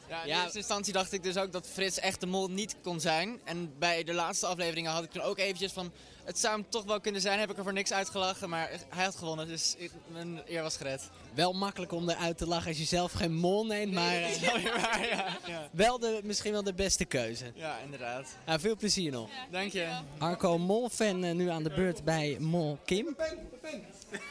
[0.08, 3.00] Ja, in eerste instantie dacht ik dus ook dat Frits echt de mol niet kon
[3.00, 3.40] zijn.
[3.44, 5.92] En bij de laatste afleveringen had ik toen ook eventjes van...
[6.24, 8.48] Het zou hem toch wel kunnen zijn, heb ik er voor niks uitgelachen.
[8.48, 11.10] Maar hij had gewonnen, dus ik- mijn eer was gered.
[11.34, 14.40] Wel makkelijk om eruit te lachen als je zelf geen mol neemt, maar dat is
[14.40, 15.38] wel weer waar, ja.
[15.46, 15.68] ja.
[15.72, 17.44] wel de, misschien wel de beste keuze.
[17.54, 18.26] Ja, inderdaad.
[18.46, 19.30] Nou, veel plezier nog.
[19.50, 19.88] Dank je.
[20.18, 23.16] Arco Mol-fan eh, nu aan de beurt bij Mol Kim.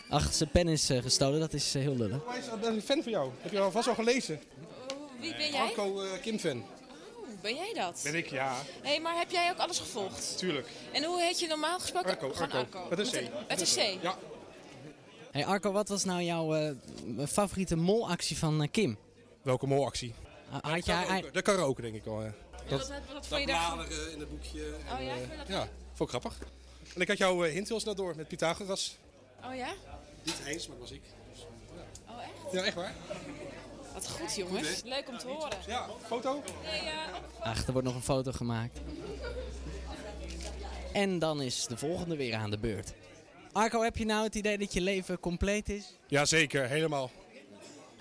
[0.09, 2.17] Ach, zijn pen is eh, gestolen, dat is eh, heel lullig.
[2.17, 3.31] Ik ben een fan van jou.
[3.41, 4.41] Heb je al vast al gelezen?
[5.19, 5.59] Wie ben jij?
[5.61, 6.63] Arco Kim-fan.
[7.43, 7.99] Ben jij dat?
[8.03, 8.53] Ben ik, ja.
[8.81, 10.37] Hé, hey, maar heb jij ook alles gevolgd?
[10.37, 10.67] Tuurlijk.
[10.91, 12.09] En hoe heet je normaal gesproken?
[12.09, 12.87] Arco, Arco.
[12.89, 13.47] Met een C.
[13.47, 14.03] Met een C?
[14.03, 14.17] Ja.
[15.31, 16.71] Hey Arco, wat was nou jouw eh,
[17.27, 18.97] favoriete molactie van eh, Kim?
[19.41, 20.13] Welke molactie?
[20.51, 21.31] Ah, Had jij Karaoke.
[21.31, 22.23] De karaoke, denk ik wel.
[22.23, 22.33] ja.
[22.69, 23.75] wat- wat vond je daar goed?
[23.75, 24.73] bladeren in het boekje.
[24.91, 26.37] Oh en, ja, eh, vond je dat ja, vond ik grappig.
[26.95, 28.97] En ik had jouw uh, hint heel snel door met Pythagoras.
[29.45, 29.73] Oh ja?
[30.23, 31.01] Niet eens, maar dat was ik.
[31.33, 31.45] Dus,
[32.09, 32.53] Oh echt?
[32.53, 32.93] ja, echt waar.
[33.93, 34.81] Wat goed jongens.
[34.85, 35.57] Leuk om te horen.
[35.67, 36.43] Ja, foto?
[36.63, 37.05] Nee, ja.
[37.39, 38.79] Ach, er wordt nog een foto gemaakt.
[40.93, 42.93] En dan is de volgende weer aan de beurt.
[43.51, 45.97] Arco, heb je nou het idee dat je leven compleet is?
[46.07, 47.11] Jazeker, helemaal.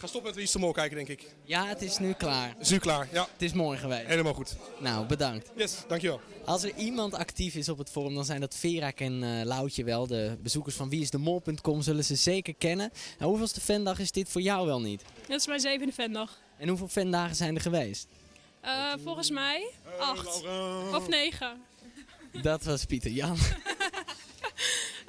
[0.03, 1.35] Ga stoppen met Wie is de Mol kijken, denk ik.
[1.45, 2.55] Ja, het is nu klaar.
[2.61, 3.29] Is nu klaar, ja.
[3.33, 4.07] Het is mooi geweest.
[4.07, 4.57] Helemaal goed.
[4.79, 5.51] Nou, bedankt.
[5.57, 6.21] Yes, dankjewel.
[6.45, 9.85] Als er iemand actief is op het forum, dan zijn dat Verak en eh Loutje
[9.85, 10.07] wel.
[10.07, 12.91] De bezoekers van wieisdemol.com zullen ze zeker kennen.
[13.19, 15.03] Nou, hoeveelste fandag is dit voor jou wel niet?
[15.29, 16.39] Dat is mijn zevende fandag.
[16.59, 18.07] En hoeveel fandagen zijn er geweest?
[18.61, 20.45] Eh, volgens mij acht
[20.95, 21.61] of negen.
[22.43, 23.37] Dat was Pieter Jan.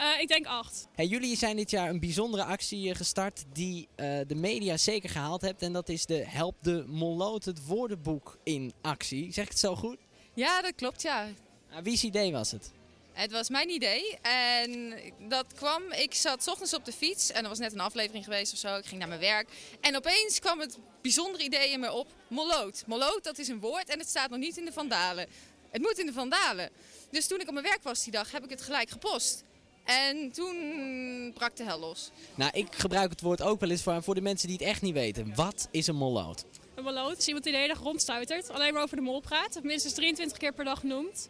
[0.04, 0.88] Eh, ik denk acht.
[0.96, 5.10] Hey, jullie zijn dit jaar een bijzondere actie eh, gestart die eh, de media zeker
[5.10, 5.62] gehaald hebt.
[5.62, 9.34] En dat is de Help de Molloot het woordenboek in actie.
[9.34, 9.98] Zeg ik het zo goed?
[10.34, 11.28] Ja, dat klopt, ja.
[11.70, 12.72] Nou, wie's idee was het?
[13.14, 14.94] Het was mijn idee en
[15.30, 18.24] dat kwam, ik zat 's ochtends op de fiets en er was net een aflevering
[18.24, 19.50] geweest of zo, ik ging naar mijn werk.
[19.82, 22.84] En opeens kwam het bijzondere idee in me op, molloot.
[22.88, 25.28] Molloot, dat is een woord en het staat nog niet in de vandalen.
[25.72, 26.70] Het moet in de vandalen.
[27.12, 29.44] Dus toen ik op mijn werk was die dag, heb ik het gelijk gepost.
[29.84, 32.12] En toen brak de hel los.
[32.36, 34.82] Nou, ik gebruik het woord ook wel eens voor, voor de mensen die het echt
[34.82, 35.36] niet weten.
[35.36, 36.46] Wat is een molloot?
[36.76, 39.56] Een balloot is iemand die de hele dag rondstuitert, alleen maar over de mol praat,
[39.56, 41.30] of minstens 23 keer per dag noemt.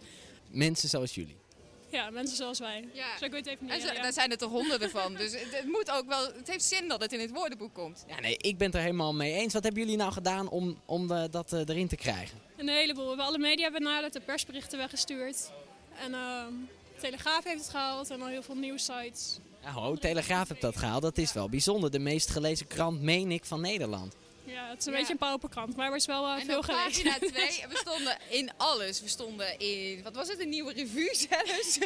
[0.52, 1.36] Mensen zoals jullie.
[1.89, 2.88] Ja, mensen zoals wij.
[2.94, 3.18] Ja.
[3.18, 4.02] Zo je het even En zo, ja.
[4.02, 5.13] daar zijn er toch honderden van.
[5.16, 8.04] Dus het, het moet ook wel, het heeft zin dat het in het woordenboek komt.
[8.08, 9.54] Ja, nee, ik ben het er helemaal mee eens.
[9.54, 12.39] Wat hebben jullie nou gedaan om, om eh, dat eh, erin te krijgen?
[12.58, 13.04] Een heleboel.
[13.04, 15.52] We hebben alle media benaderd, de persberichten weggestuurd.
[16.00, 16.54] En ehm
[17.04, 19.39] Telegraaf heeft het gehaald en al heel veel nieuwsites.
[19.62, 21.02] Ja, ho, Telegraaf heeft dat gehaald.
[21.02, 21.92] Dat is wel bijzonder.
[21.92, 24.16] De meest gelezen krant, meen ik, van Nederland.
[24.46, 26.63] Ja, het is een beetje een pauperkrant, maar er is wel eh, En veel op
[26.63, 27.04] gelezen.
[27.04, 29.02] pagina 2, we stonden in alles.
[29.02, 31.80] We stonden in, wat was het, een nieuwe revue zelfs.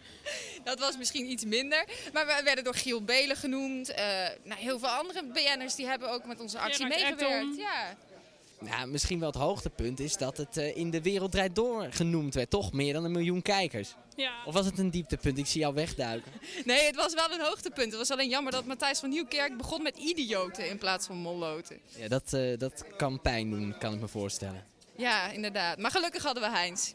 [0.64, 1.84] dat was misschien iets minder.
[2.12, 3.88] Maar we werden door Giel Belen genoemd.
[3.88, 4.04] Eh,
[4.42, 7.42] nou, heel veel andere BN'ers die hebben ook met onze actie Gerard meegewerkt.
[7.44, 7.58] Ekdom.
[7.58, 7.96] Ja.
[8.64, 12.34] Ja, misschien wel het hoogtepunt is dat het eh, in de wereld draait door genoemd
[12.34, 12.50] werd.
[12.50, 13.94] Toch meer dan een miljoen kijkers.
[14.16, 14.32] Ja.
[14.44, 15.38] Of was het een dieptepunt?
[15.38, 16.32] Ik zie jou wegduiken.
[16.64, 17.88] Nee, het was wel een hoogtepunt.
[17.88, 21.78] Het was alleen jammer dat Matthijs van Nieuwkerk begon met idioten in plaats van molloten.
[21.96, 24.64] Ja, dat, eh, dat kan pijn doen, kan ik me voorstellen.
[24.96, 25.78] Ja, inderdaad.
[25.78, 26.92] Maar gelukkig hadden we Heinz.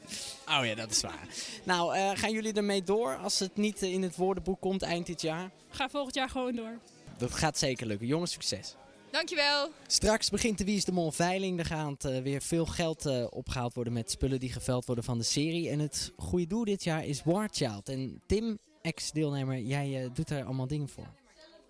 [0.49, 1.27] Oh ja, dat is waar.
[1.63, 5.21] Nou, eh, gaan jullie ermee door als het niet in het woordenboek komt eind dit
[5.21, 5.51] jaar?
[5.69, 6.80] Ga volgend jaar gewoon door.
[7.17, 8.08] Dat gaat zeker lukken.
[8.08, 8.75] Jongens, succes.
[9.17, 9.71] Dankjewel.
[9.88, 11.60] Straks begint de Wie is de Mol veiling.
[11.60, 15.17] Er gaat eh, weer veel geld eh, opgehaald worden met spullen die geveld worden van
[15.17, 15.69] de serie.
[15.69, 17.89] En het goede doel dit jaar is War Child.
[17.89, 21.08] En Tim, ex-deelnemer, jij eh, doet daar allemaal dingen voor.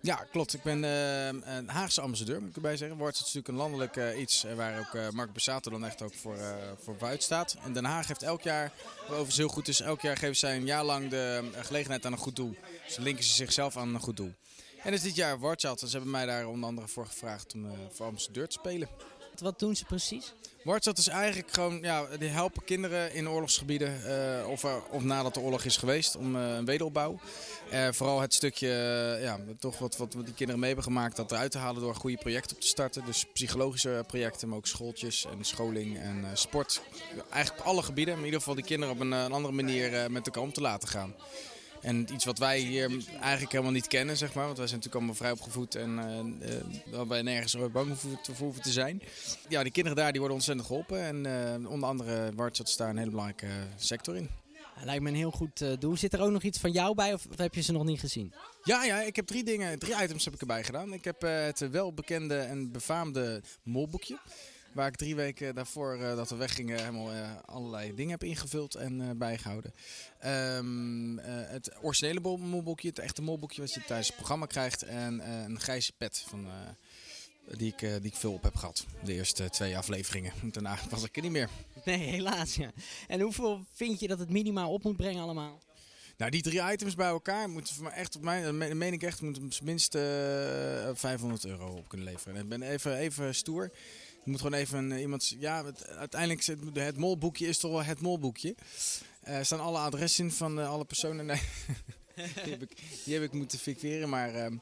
[0.00, 0.54] Ja, klopt.
[0.54, 2.98] Ik ben eh, een Haagse ambassadeur, moet ik erbij zeggen.
[2.98, 6.14] Wordt het natuurlijk een landelijk eh, iets waar ook eh Mark Bassato dan echt ook
[6.14, 7.56] voor, eh voor vooruit staat.
[7.64, 10.56] En Den Haag heeft elk jaar, wat overigens heel goed is, elk jaar geven zij
[10.56, 12.54] een jaar lang de gelegenheid aan een goed doel.
[12.84, 14.34] Dus dan linken ze zichzelf aan een goed doel.
[14.82, 15.38] En is dit jaar.
[15.40, 18.88] Dus ze hebben mij daar onder andere voor gevraagd om eh, voor ambassadeur te spelen.
[19.42, 20.32] Wat doen ze precies?
[20.64, 24.04] Warchild is eigenlijk gewoon, ja, die helpen kinderen in oorlogsgebieden
[24.40, 27.18] eh, of, er- of nadat de oorlog is geweest om eh, een wederopbouw.
[27.70, 28.68] Eh, vooral het stukje,
[29.16, 31.94] eh, ja, toch wat, wat die kinderen mee hebben gemaakt, dat eruit te halen door
[31.94, 33.04] goede projecten op te starten.
[33.04, 36.82] Dus psychologische projecten, maar ook schooltjes en scholing en eh, sport.
[37.30, 39.54] Eigenlijk op alle gebieden, maar in ieder geval die kinderen op een, eh, een andere
[39.54, 41.14] manier eh, met elkaar om te laten gaan.
[41.80, 44.44] En iets wat wij hier eigenlijk helemaal niet kennen, zeg maar.
[44.44, 48.18] Want wij zijn natuurlijk allemaal vrij opgevoed en eh, eh, waar wij nergens bang voor,
[48.38, 49.02] hoeven te zijn.
[49.48, 51.00] Ja, die kinderen daar die worden ontzettend geholpen.
[51.00, 54.28] En eh, onder andere Wartshot is daar een hele belangrijke eh, sector in.
[54.84, 55.96] Lijkt me een heel goed eh, doel.
[55.96, 58.32] Zit er ook nog iets van jou bij of heb je ze nog niet gezien?
[58.62, 60.92] Ja, ja, ik heb drie dingen, drie items heb ik erbij gedaan.
[60.92, 64.18] Ik heb eh, het welbekende en befaamde molboekje.
[64.78, 68.74] Waar ik drie weken daarvoor eh, dat we weggingen helemaal eh, allerlei dingen heb ingevuld
[68.74, 69.72] en eh, bijgehouden.
[70.18, 74.82] Ehm, eh, het originele mol- molboekje, het echte molboekje wat je tijdens het programma krijgt.
[74.82, 76.46] En een grijze pet van,
[77.56, 78.86] die, ik, die ik veel op heb gehad.
[79.04, 80.32] De eerste twee afleveringen.
[80.52, 81.48] Daarna was ik er niet meer.
[81.84, 82.70] Nee, helaas ja.
[83.08, 85.62] En hoeveel vind je dat het minimaal op moet brengen allemaal?
[86.16, 88.92] Nou, die drie items bij elkaar moeten voor mij echt op mij, dat me- meen
[88.92, 92.34] ik echt, moeten minstens eh 500 euro op kunnen leveren.
[92.36, 93.70] En ik ben even, even stoer.
[94.28, 95.64] Moet gewoon even een- iemand, ja,
[95.96, 98.54] uiteindelijk zit het, molboekje is toch wel het molboekje.
[99.22, 101.26] Eh, Er staan alle adressen in van eh, alle personen.
[101.26, 101.40] Nee,
[102.44, 104.56] die, heb ik, die heb ik moeten fixeren, maar ehm,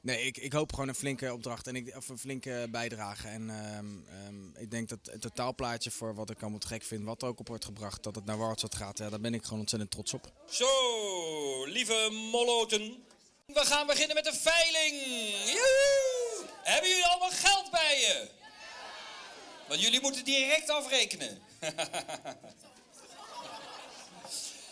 [0.00, 3.28] nee, ik, ik hoop gewoon een flinke opdracht en ik, of een flinke bijdrage.
[3.28, 7.04] En ehm, ehm, ik denk dat het totaalplaatje voor wat ik allemaal te gek vind,
[7.04, 9.44] wat er ook op wordt gebracht, dat het naar Wartsat gaat, ja, daar ben ik
[9.44, 10.32] gewoon ontzettend trots op.
[10.50, 10.66] Zo,
[11.64, 12.96] lieve molloten.
[13.46, 14.94] We gaan beginnen met de veiling.
[16.62, 18.28] Hebben jullie allemaal geld bij je?
[19.68, 21.42] Want jullie moeten direct afrekenen.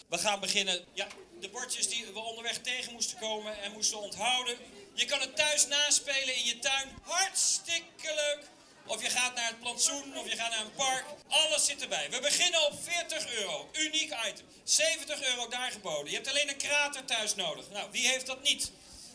[0.09, 0.85] we gaan beginnen.
[0.93, 1.07] Ja,
[1.41, 4.57] de bordjes die we onderweg tegen moesten komen en moesten onthouden.
[4.95, 6.89] Je kan het thuis naspelen in je tuin.
[7.03, 8.53] Hartstikke leuk.
[8.87, 11.05] Of je gaat naar het plantsoen, of je gaat naar een park.
[11.29, 12.11] Alles zit erbij.
[12.11, 13.71] We beginnen op 40 euro.
[13.73, 14.47] Uniek item.
[14.65, 16.11] 70 euro daar geboden.
[16.11, 17.71] Je hebt alleen een krater thuis nodig.
[17.71, 18.71] Nou, wie heeft dat niet?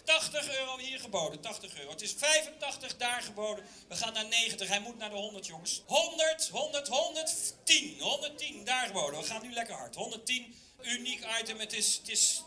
[0.10, 1.42] 80 euro hier geboden.
[1.42, 1.90] 80 euro.
[1.90, 3.66] Het is 85 daar geboden.
[3.88, 4.68] We gaan naar 90.
[4.68, 5.84] Hij moet naar de 100, jongens.
[5.86, 8.00] 100, 100, 110.
[8.00, 9.20] 110 daar geboden.
[9.20, 9.96] We gaan nu lekker hard.
[9.96, 10.56] 110.
[10.82, 11.60] Uniek item.
[11.60, 12.44] Het is, het is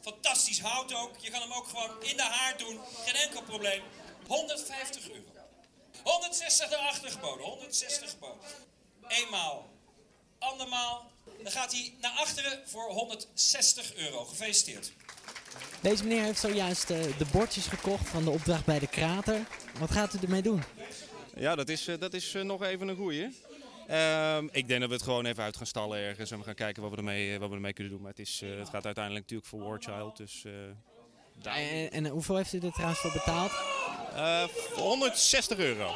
[0.00, 1.10] fantastisch hout ook.
[1.20, 2.80] Je kan hem ook gewoon in de haard doen.
[3.04, 3.82] Geen enkel probleem.
[4.26, 5.24] 150 euro.
[6.02, 7.46] 160 daarachter geboden.
[7.46, 8.48] 160 geboden.
[9.08, 9.68] Eenmaal.
[10.38, 11.10] Andermaal.
[11.42, 14.24] Dan gaat hij naar achteren voor 160 euro.
[14.24, 14.92] Gefeliciteerd.
[15.80, 19.40] Deze meneer heeft zojuist eh, de bordjes gekocht van de opdracht bij de krater.
[19.78, 20.62] Wat gaat u ermee doen?
[21.36, 23.28] Ja, dat is, eh, dat is eh, nog even een goeie.
[23.86, 26.54] Ehm, ik denk dat we het gewoon even uit gaan stallen ergens en we gaan
[26.54, 28.02] kijken wat we ermee, wat we ermee kunnen doen.
[28.02, 30.16] Maar het, is, het gaat uiteindelijk natuurlijk voor War Child.
[30.16, 30.44] Dus,
[31.42, 33.52] En, en hoeveel heeft u er trouwens voor betaald?
[34.14, 35.90] Eh, 160 euro.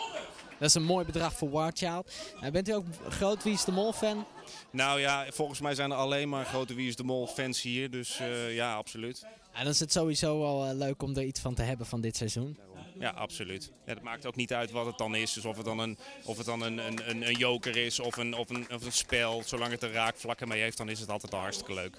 [0.64, 2.12] Dat is een mooi bedrag voor War Child.
[2.40, 4.26] Nou, bent u ook groot Wie is de Mol fan?
[4.70, 7.90] Nou ja, volgens mij zijn er alleen maar grote Wie is de Mol fans hier.
[7.90, 9.26] Dus eh, ja, absoluut.
[9.52, 12.00] Ja, dan is het sowieso wel eh, leuk om er iets van te hebben van
[12.00, 12.58] dit seizoen.
[12.98, 13.72] Ja, absoluut.
[13.86, 15.32] Ja, het maakt ook niet uit wat het dan is.
[15.32, 18.16] Dus of het dan een, of het dan een, een, een, een joker is of
[18.16, 19.42] een, of, een, of een spel.
[19.44, 21.96] Zolang het er raakvlakken mee heeft, dan is het altijd al hartstikke leuk.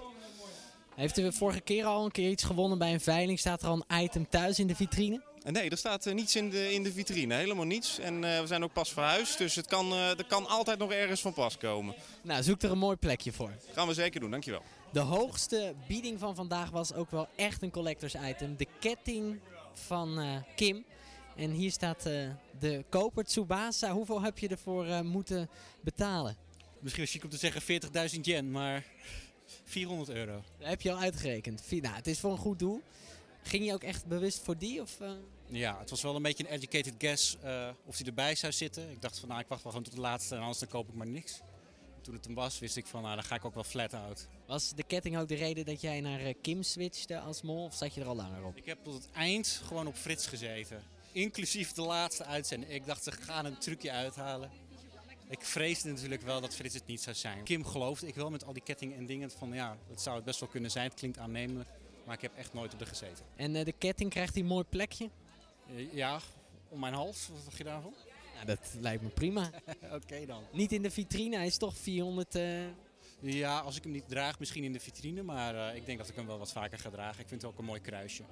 [0.96, 3.40] Heeft u vorige keer al een keer iets gewonnen bij een veiling?
[3.40, 5.22] Staat er al een item thuis in de vitrine?
[5.52, 7.34] Nee, er staat eh, niets in de, in de vitrine.
[7.34, 8.00] Helemaal niets.
[8.00, 9.38] En eh, we zijn ook pas verhuisd.
[9.38, 11.96] Dus het kan, eh, er kan altijd nog ergens van pas komen.
[12.22, 13.52] Nou, zoek er een mooi plekje voor.
[13.74, 14.62] Gaan we zeker doen, dankjewel.
[14.92, 18.56] De hoogste bieding van vandaag was ook wel echt een collectors item.
[18.58, 19.40] De ketting
[19.74, 20.86] van eh, Kim.
[21.36, 22.30] En hier staat eh,
[22.60, 23.92] de koper Tsubasa.
[23.92, 25.50] Hoeveel heb je ervoor eh, moeten
[25.82, 26.38] betalen?
[26.80, 27.82] Misschien chic om te zeggen
[28.16, 28.86] 40.000 yen, maar
[29.64, 30.44] 400 euro.
[30.58, 31.64] Dat heb je al uitgerekend.
[31.70, 32.82] Nou, het is voor een goed doel.
[33.42, 34.82] Ging je ook echt bewust voor die?
[34.82, 35.12] Of, eh?
[35.48, 38.90] Ja, het was wel een beetje een educated guess eh, of hij erbij zou zitten.
[38.92, 40.88] Ik dacht van nou, ik wacht wel gewoon tot de laatste en anders dan koop
[40.88, 41.42] ik maar niks.
[42.02, 44.28] Toen het hem was, wist ik van nou, dan ga ik ook wel flat out.
[44.46, 47.64] Was de ketting ook de reden dat jij naar eh, Kim switchte als mol?
[47.64, 48.56] Of zat je er al langer op?
[48.56, 50.84] Ik heb tot het eind gewoon op Frits gezeten.
[51.12, 52.72] Inclusief de laatste uitzending.
[52.72, 54.52] Ik dacht, ze gaan een trucje uithalen.
[55.30, 57.44] Ik vreesde natuurlijk wel dat Frits het niet zou zijn.
[57.44, 60.26] Kim geloofde ik wel met al die kettingen en dingen van ja, dat zou het
[60.26, 60.86] best wel kunnen zijn.
[60.90, 61.70] Het klinkt aannemelijk,
[62.06, 63.26] maar ik heb echt nooit op de gezeten.
[63.36, 65.10] En eh, de ketting krijgt hij een mooi plekje?
[65.70, 66.20] Eh, ja,
[66.70, 67.28] om mijn hals.
[67.34, 67.94] Wat dacht je daarvan?
[68.40, 69.50] Ja, dat lijkt me prima.
[70.02, 70.44] Oké dan.
[70.52, 72.36] Niet in de vitrine, hij is toch 400...
[72.36, 72.44] eh,
[73.20, 75.24] Ja, als ik hem niet draag, misschien in de vitrine.
[75.24, 77.22] Maar eh, ik denk dat ik hem wel wat vaker ga dragen.
[77.22, 78.24] Ik vind het ook een mooi kruisje.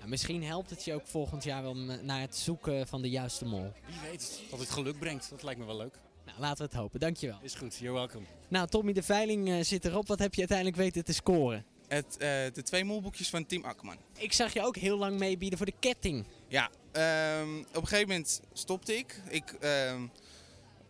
[0.00, 3.44] ja, misschien helpt het je ook volgend jaar wel naar het zoeken van de juiste
[3.44, 3.72] mol.
[3.86, 5.30] Wie weet dat het geluk brengt.
[5.30, 5.98] Dat lijkt me wel leuk.
[6.24, 7.00] Nou, laten we het hopen.
[7.00, 7.38] Dankjewel.
[7.42, 8.24] Is goed, you're welcome.
[8.48, 10.06] Nou, Tommy, de veiling zit erop.
[10.06, 11.64] Wat heb je uiteindelijk weten te scoren?
[11.90, 13.96] Het, eh, de twee molboekjes van Team Akkerman.
[14.18, 16.26] Ik zag je ook heel lang meebieden voor de ketting.
[16.48, 19.20] Ja, ehm, op een gegeven moment stopte ik.
[19.28, 20.02] ik ehm,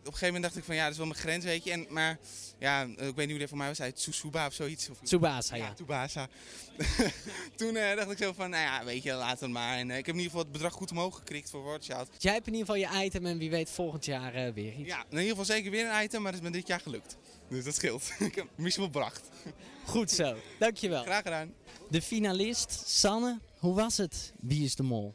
[0.00, 1.70] op een gegeven moment dacht ik van ja, dat is wel mijn grens, weet je.
[1.70, 2.18] En, maar
[2.58, 4.88] ja, ik weet niet hoe dat voor mij was, uit Tsusuba of zoiets.
[4.88, 5.72] Of, Tsubasa, ja.
[5.72, 6.28] Tsubasa.
[7.56, 9.76] Toen eh, dacht ik zo van, nou ja, weet je, laat het maar.
[9.76, 11.78] En eh, ik heb in ieder geval het bedrag goed omhoog gekrikt voor.
[11.78, 11.86] Dus
[12.18, 14.88] jij hebt in ieder geval je item en wie weet volgend jaar eh, weer iets.
[14.88, 17.16] Ja, in ieder geval zeker weer een item, maar dat is me dit jaar gelukt.
[17.50, 18.10] Dus dat scheelt.
[18.18, 19.28] ik heb misschien wel bracht.
[19.84, 21.02] Goed zo, dankjewel.
[21.02, 21.54] Graag gedaan.
[21.88, 24.32] De finalist, Sanne, hoe was het?
[24.40, 25.14] Wie is de mol?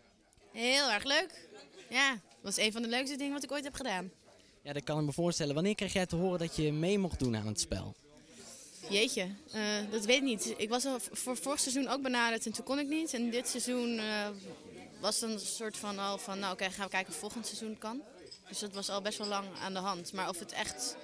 [0.51, 1.47] Heel erg leuk.
[1.89, 4.11] Ja, dat was een van de leukste dingen wat ik ooit heb gedaan.
[4.61, 5.53] Ja, dat kan ik me voorstellen.
[5.53, 7.95] Wanneer kreeg jij te horen dat je mee mocht doen aan het spel?
[8.89, 10.53] Jeetje, eh, dat weet ik niet.
[10.57, 13.13] Ik was al voor vorig seizoen ook benaderd en toen kon ik niet.
[13.13, 14.27] En dit seizoen eh,
[14.99, 17.77] was dan een soort van al van, nou oké, gaan we kijken of volgend seizoen
[17.77, 18.01] kan.
[18.47, 20.13] Dus dat was al best wel lang aan de hand.
[20.13, 20.95] Maar of het echt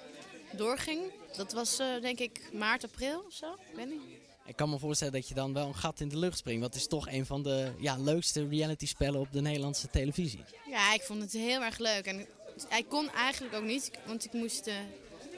[0.56, 1.00] doorging,
[1.36, 3.52] dat was eh, denk ik maart, april of zo.
[3.52, 4.00] Ik weet niet.
[4.44, 6.60] Ik kan me voorstellen dat je dan wel een gat in de lucht springt.
[6.60, 10.44] Want het is toch een van de ja, leukste reality spellen op de Nederlandse televisie.
[10.66, 12.06] Ja, ik vond het heel erg leuk.
[12.06, 12.26] En
[12.68, 14.74] hij kon eigenlijk ook niet, want ik moest eh,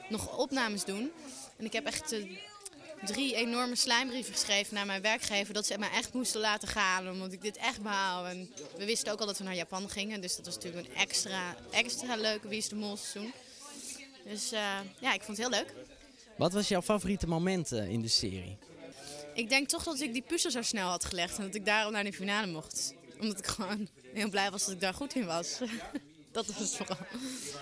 [0.09, 1.11] nog opnames doen.
[1.57, 2.37] En ik heb echt eh,
[3.05, 5.53] drie enorme slijmbrieven geschreven naar mijn werkgever...
[5.53, 8.25] dat ze mij echt moesten laten gaan, omdat ik dit echt behaal.
[8.25, 10.21] En we wisten ook al dat we naar Japan gingen.
[10.21, 13.33] Dus dat was natuurlijk een extra, extra leuke Wie is de Mol seizoen.
[14.25, 15.73] Dus eh, ja, ik vond het heel leuk.
[16.37, 18.57] Wat was jouw favoriete moment eh, in de serie?
[19.33, 21.93] Ik denk toch dat ik die puzzel zo snel had gelegd en dat ik daarom
[21.93, 22.93] naar de finale mocht.
[23.19, 25.59] Omdat ik gewoon heel blij was dat ik daar goed in was.
[26.31, 26.97] dat was het vooral.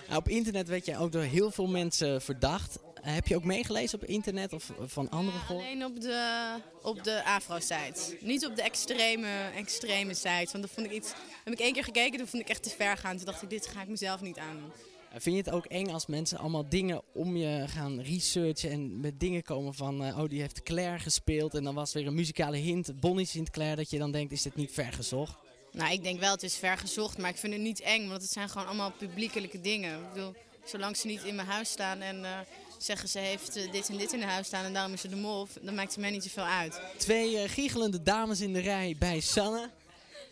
[0.08, 2.78] Nou, op internet werd jij ook door heel veel mensen verdacht.
[3.02, 5.66] Heb je ook meegelezen op internet of van anderen gehoord?
[5.66, 8.18] Alleen op de, op de afro-site.
[8.20, 10.50] Niet op de extreme, extreme site.
[10.52, 11.14] Want dat vond ik iets.
[11.44, 13.16] Heb ik één keer gekeken, toen vond ik echt te ver gaan.
[13.16, 14.72] Toen dacht ik, dit ga ik mezelf niet aandoen.
[15.16, 19.20] Vind je het ook eng als mensen allemaal dingen om je gaan researchen en met
[19.20, 22.58] dingen komen van, eh, oh die heeft Claire gespeeld en dan was weer een muzikale
[22.58, 25.36] hint, Bonnie Sinclair, dat je dan denkt, is dit niet ver gezocht?
[25.72, 28.08] Nou, ik denk wel, het is ver gezocht, maar ik vind het niet eng.
[28.10, 30.00] Want het zijn gewoon allemaal publiekelijke dingen.
[30.00, 32.40] Ik bedoel, zolang ze niet in mijn huis staan en eh,
[32.78, 35.08] zeggen ze heeft eh, dit en dit in de huis staan en daarom is ze
[35.08, 36.82] de mol, dan maakt het mij niet zoveel uit.
[36.98, 39.70] Twee giechelende dames in de rij bij Sanne.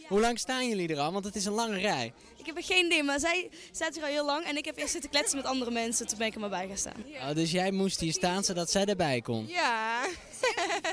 [0.08, 1.12] Hoe lang staan jullie er al?
[1.12, 2.14] Want het is een lange rij.
[2.42, 4.78] Ik heb er geen idee, maar zij staat hier al heel lang en ik heb
[4.78, 7.04] eerst zitten kletsen met andere mensen, toen ben ik er maar bij gaan staan.
[7.14, 9.48] Oh, dus jij moest hier staan zodat zij erbij kon.
[9.48, 10.06] Ja,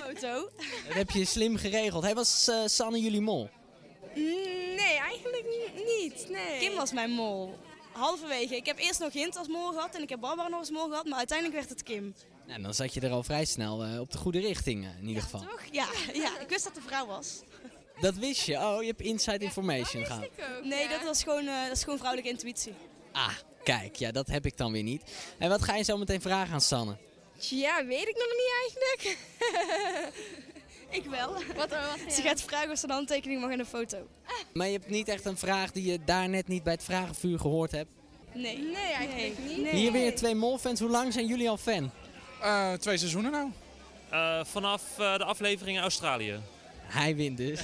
[0.03, 0.51] foto.
[0.87, 2.03] Dat heb je slim geregeld.
[2.05, 3.51] Hij was eh, Sanne jullie mol.
[4.15, 6.29] Nee, eigenlijk niet.
[6.29, 6.59] Nee.
[6.59, 7.59] Kim was mijn mol.
[7.93, 8.57] Halverwege.
[8.57, 10.89] Ik heb eerst nog Hint als mol gehad en ik heb Barbara nog als mol
[10.89, 12.15] gehad, maar uiteindelijk werd het Kim.
[12.47, 15.09] Nou, dan zat je er al vrij snel eh, op de goede richting eh, in
[15.09, 15.41] ieder geval.
[15.41, 15.63] Toch?
[15.71, 17.41] Ja, ja, ik wist dat het een vrouw was.
[18.01, 18.57] Dat wist je.
[18.57, 20.29] Oh, je hebt inside information gehad.
[20.63, 22.75] Nee, dat, was gewoon, eh, dat is gewoon vrouwelijke intuïtie.
[23.13, 25.03] Ah, kijk, ja, dat heb ik dan weer niet.
[25.39, 26.97] En wat ga je zo meteen vragen aan Sanne?
[27.39, 29.19] Ja, weet ik nog niet eigenlijk.
[31.05, 31.33] ik wel.
[31.57, 31.77] Wat,
[32.15, 34.09] Ze gaat vragen of ze een handtekening mag in een foto.
[34.53, 37.39] Maar je hebt niet echt een vraag die je daar net niet bij het vragenvuur
[37.39, 37.91] gehoord hebt.
[38.33, 38.59] Nee.
[38.59, 39.69] Nee, eigenlijk niet.
[39.69, 40.81] Hier weer twee molfans.
[40.81, 41.91] Hoe lang zijn jullie al fan?
[42.43, 43.51] Eh, twee seizoenen nou.
[44.11, 46.41] Eh, vanaf eh, de aflevering in Australië.
[46.89, 47.61] Hij wint dus.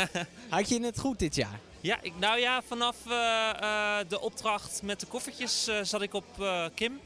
[0.48, 1.58] Had je het goed dit jaar?
[1.80, 6.14] Ja, ik, nou ja, vanaf eh, eh, de opdracht met de koffertjes eh, zat ik
[6.14, 7.00] op eh, Kim.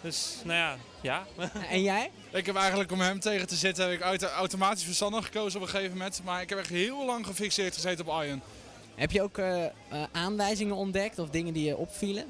[0.00, 1.26] Dus, nou ja, ja.
[1.70, 2.10] En jij?
[2.32, 5.66] Ik heb eigenlijk om hem tegen te zitten, heb ik auto- automatisch verstandig gekozen op
[5.66, 6.20] een gegeven moment.
[6.24, 8.42] Maar ik heb echt heel lang gefixeerd gezeten op Iron.
[8.94, 9.40] Heb je ook
[10.12, 12.24] aanwijzingen ontdekt of dingen die je opvielen?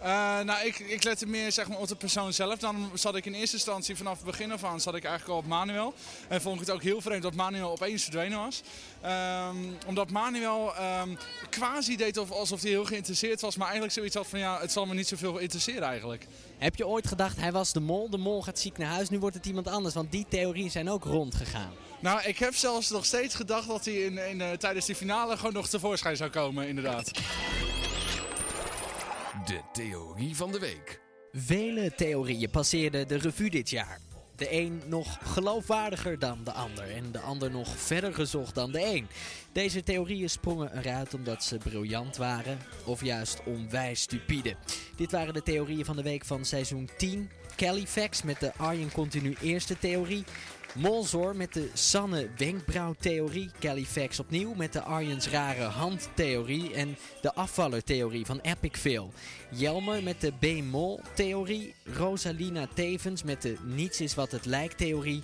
[0.00, 2.58] Eh, nou, ik, ik lette meer zeg maar, op de persoon zelf.
[2.58, 5.38] Dan zat ik in eerste instantie vanaf het begin af aan zat ik eigenlijk al
[5.42, 5.94] op Manuel.
[6.28, 8.62] En vond ik het ook heel vreemd dat Manuel opeens verdwenen was.
[9.00, 11.14] Ehm, omdat Manuel ehm,
[11.50, 13.56] quasi deed of, alsof hij heel geïnteresseerd was.
[13.56, 16.26] Maar eigenlijk zoiets had van ja, het zal me niet zoveel interesseren eigenlijk.
[16.58, 19.18] Heb je ooit gedacht, hij was de mol, de mol gaat ziek naar huis, nu
[19.18, 19.94] wordt het iemand anders?
[19.94, 21.72] Want die theorieën zijn ook rondgegaan.
[22.00, 25.36] Nou, ik heb zelfs nog steeds gedacht dat hij in, in, eh, tijdens die finale
[25.36, 27.10] gewoon nog tevoorschijn zou komen, inderdaad.
[29.50, 31.00] De theorie van de week.
[31.32, 33.98] Vele theorieën passeerden de revue dit jaar.
[34.36, 38.84] De een nog geloofwaardiger dan de ander en de ander nog verder gezocht dan de
[38.84, 39.08] een.
[39.52, 44.56] Deze theorieën sprongen eruit omdat ze briljant waren of juist onwijs stupide.
[44.96, 47.30] Dit waren de theorieën van de week van seizoen 10.
[47.56, 50.24] Califax met de Arjen Continu eerste theorie.
[50.74, 53.50] Molzor met de Sanne wenkbrauwtheorie.
[53.60, 56.74] Califax opnieuw met de Arjens rare handtheorie.
[56.74, 59.08] En de afvallertheorie van Epicville.
[59.50, 61.74] Jelmer met de B-mol theorie.
[61.84, 65.22] Rosalina Tevens met de niets is wat het lijkt theorie.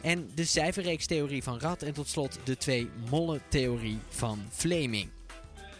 [0.00, 1.82] En de cijferreeks-theorie van Rad.
[1.82, 5.08] En tot slot de twee mollen-theorie van Fleming.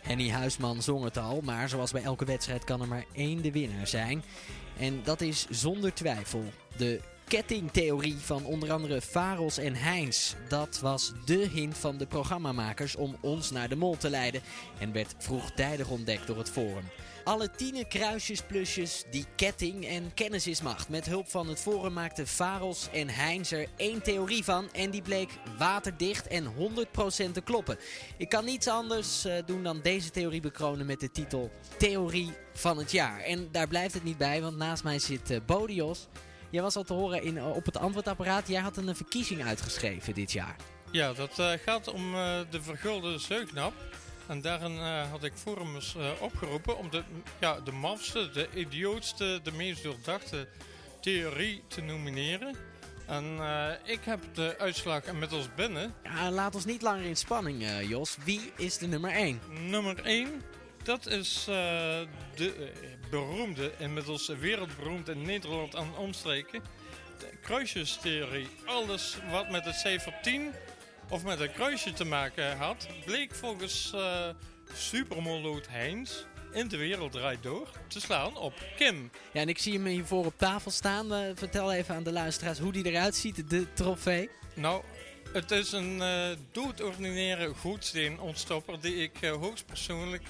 [0.02, 3.52] Henny Huisman zong het al, maar zoals bij elke wedstrijd kan er maar één de
[3.52, 4.24] winnaar zijn.
[4.78, 6.44] En dat is zonder twijfel
[6.76, 10.34] de kettingtheorie van onder andere Faros en Heinz.
[10.48, 14.42] Dat was de hint van de programmamakers om ons naar de mol te leiden
[14.78, 16.84] en werd vroegtijdig ontdekt door het forum.
[17.24, 20.88] Alle tienen kruisjes, plusjes, die ketting en kennis is macht.
[20.88, 25.02] Met hulp van het forum maakten Faros en Heinz er één theorie van en die
[25.02, 27.78] bleek waterdicht en 100% te kloppen.
[28.16, 32.78] Ik kan niets anders eh, doen dan deze theorie bekronen met de titel Theorie van
[32.78, 33.20] het jaar.
[33.20, 36.08] En daar blijft het niet bij, want naast mij zit eh, Bodios.
[36.54, 38.48] Jij was al te horen in, eh, op het antwoordapparaat.
[38.48, 40.56] Jij had een verkiezing uitgeschreven dit jaar.
[40.90, 43.72] Ja, dat eh, gaat om eh, de vergulde zeugnap.
[44.26, 47.02] En daarin eh, had ik forums eh, opgeroepen om de,
[47.40, 50.48] ja, de mafste, de idiootste, de meest doordachte
[51.00, 52.56] theorie te nomineren.
[53.06, 55.94] En eh, ik heb de uitslag inmiddels binnen.
[56.04, 58.16] Ja, laat ons niet langer in spanning, eh, Jos.
[58.24, 59.40] Wie is de nummer 1?
[59.68, 60.42] Nummer 1,
[60.84, 61.54] dat is eh,
[62.34, 66.62] de eh, beroemde, inmiddels wereldberoemd in Nederland en omstreken,
[67.18, 68.48] de kruisjestheorie.
[68.64, 70.52] Alles wat met het cijfer 10
[71.08, 74.28] of met een kruisje te maken had, bleek volgens uh,
[74.74, 76.12] Supermolloot Heinz
[76.52, 79.10] in de wereld draait door te slaan op Kim.
[79.32, 81.12] Ja, en ik zie hem hiervoor op tafel staan.
[81.12, 84.30] Eh, vertel even aan de luisteraars hoe die eruit ziet, de trofee.
[84.54, 84.82] Nou,
[85.32, 90.22] het is een uh, doodordinaire goedsteenontstopper die ik uh, hoogstpersoonlijk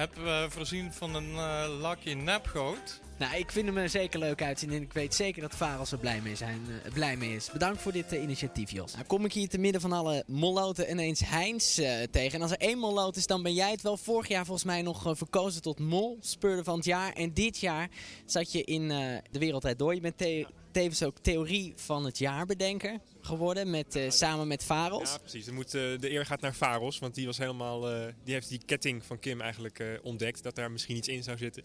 [0.00, 3.00] heb uh, voorzien van een uh, lakje nepgoud.
[3.20, 5.98] Nou, ik vind hem er zeker leuk uitzien en ik weet zeker dat Faros er
[5.98, 7.50] blij mee, zijn, uh, blij mee is.
[7.50, 8.92] Bedankt voor dit initiatief, Jos.
[8.92, 11.74] Nou, kom ik hier te midden van alle molloten ineens Heinz
[12.10, 12.32] tegen.
[12.32, 13.96] En als er één molloot is, dan ben jij het wel.
[13.96, 17.12] Vorig jaar volgens mij nog verkozen tot mol, speurder van het jaar.
[17.12, 17.88] En dit jaar
[18.24, 18.88] zat je in
[19.30, 19.94] de wereldtijd door.
[19.94, 24.64] Je bent te tevens ook theorie van het jaar bedenker geworden, met, uh, samen met
[24.64, 25.10] Faros.
[25.10, 25.46] Ja, precies.
[25.46, 28.48] Er moet, uh, de eer gaat naar Faros, want die, was helemaal, uh, die heeft
[28.48, 31.62] die ketting van Kim eigenlijk ontdekt, dat daar misschien iets in zou zitten.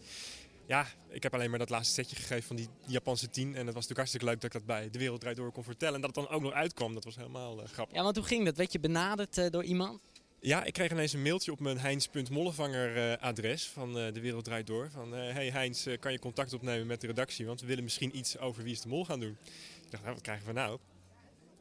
[0.68, 3.48] Ja, ik heb alleen maar dat laatste setje gegeven van die Japanse 10.
[3.48, 5.64] En dat was natuurlijk hartstikke leuk dat ik dat bij De Wereld Draait Door kon
[5.64, 5.96] vertellen.
[5.96, 7.96] En dat het dan ook nog uitkwam, dat was helemaal grappig.
[7.96, 8.58] Ja, want hoe ging dat?
[8.58, 10.00] Werd je benaderd door iemand?
[10.40, 14.92] Ja, ik kreeg ineens een mailtje op mijn Heinz.mollevanger adres van De Wereld Draait Door.
[14.92, 17.46] Van, hey Heinz, uh, kan je contact opnemen met de redactie?
[17.46, 19.38] Want we willen misschien iets over Wie is de Mol gaan doen.
[19.84, 20.80] Ik dacht, nou, wat krijgen we nou?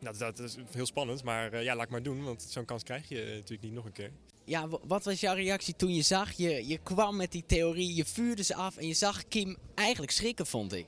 [0.01, 2.25] Nou, dat, dat is heel spannend, maar ja, laat maar doen.
[2.25, 4.13] Want zo'n kans krijg je natuurlijk niet nog een keer.
[4.45, 6.33] Ja, wat was jouw reactie toen je zag?
[6.33, 10.13] Je, je kwam met die theorie, je vuurde ze af en je zag Kim eigenlijk
[10.13, 10.87] schrikken, vond ik.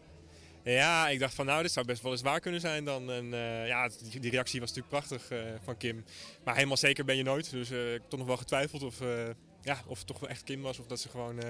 [0.62, 3.10] Ja, ik dacht van nou, dit zou best wel eens waar kunnen zijn dan.
[3.10, 3.90] En uh, ja,
[4.20, 6.04] die, reactie was natuurlijk prachtig uh, van Kim.
[6.44, 7.50] Maar helemaal zeker ben je nooit.
[7.50, 8.98] Dus uh, ik heb toch nog wel getwijfeld of,
[9.62, 10.78] ja, of het toch wel echt Kim was.
[10.78, 11.40] Of dat ze gewoon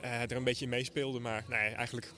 [0.00, 1.20] er een beetje in meespeelde.
[1.20, 2.12] Maar nee, eigenlijk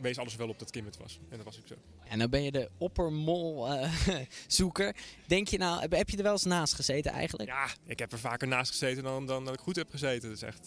[0.00, 1.18] wees alles wel op dat Kim het was.
[1.28, 1.74] En dat was ook zo.
[2.12, 4.96] En dan ben je de oppermol-zoeker.
[5.26, 7.48] Denk je nou, heb je er wel eens naast gezeten eigenlijk?
[7.48, 10.30] Ja, ik heb er vaker naast gezeten dan, dan dat ik goed heb gezeten.
[10.30, 10.66] Is echt...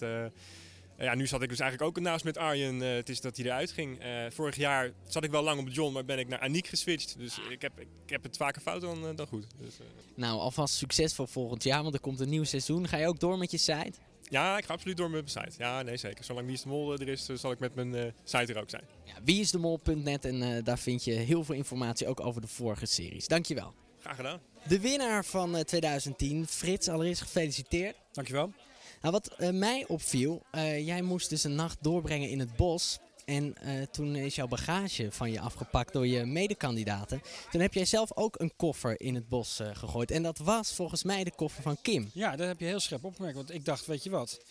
[0.98, 2.76] Ja, nu zat ik dus eigenlijk ook naast met Arjen.
[2.76, 4.00] Uh, het is dat hij eruit ging.
[4.30, 7.16] Vorig jaar zat ik wel lang op John, maar ben ik naar Aniek geswitcht.
[7.18, 9.46] Dus ik heb, ik heb het vaker fout dan, dan goed.
[9.58, 9.78] Dus,
[10.16, 12.88] nou, alvast succes voor volgend jaar, want er komt een nieuw seizoen.
[12.88, 13.94] Ga je ook door met je site?
[14.30, 15.64] Ja, ik ga absoluut door met mijn site.
[15.64, 16.24] Ja, nee zeker.
[16.24, 18.84] Zolang Wie is de Mol er is, zal ik met mijn site er ook zijn.
[19.04, 23.28] Ja, wieisdemol.net en daar vind je heel veel informatie ook over de vorige series.
[23.28, 23.74] Dankjewel.
[24.00, 24.40] Graag gedaan.
[24.68, 27.96] De winnaar van 2010, Frits, allereerst gefeliciteerd.
[28.12, 28.54] Dankjewel.
[29.02, 33.00] Nou, wat uh, mij opviel, uh, jij moest dus een nacht doorbrengen in het bos.
[33.26, 37.22] En uh, toen is jouw bagage van je afgepakt door je medekandidaten.
[37.52, 40.12] Toen heb jij zelf ook een koffer in het bos gegooid.
[40.12, 42.10] En dat was volgens mij de koffer van Kim.
[42.14, 43.36] Ja, dat heb je heel scherp opgemerkt.
[43.36, 44.42] Want ik dacht, weet je wat,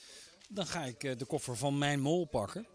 [0.48, 2.66] dan ga ik de koffer van mijn mol pakken.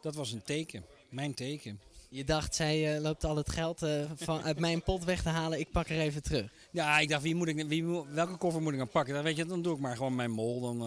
[0.00, 1.80] Dat was een teken, mijn teken.
[2.08, 5.60] Je dacht, zij loopt al het geld van, uit mijn pot weg te halen.
[5.60, 6.50] Ik pak er even terug.
[6.70, 9.14] Ja, ik dacht, wie moet ik, wie, welke koffer moet ik dan pakken?
[9.14, 10.60] Dan, weet je, dan doe ik maar gewoon mijn mol.
[10.60, 10.78] Dan,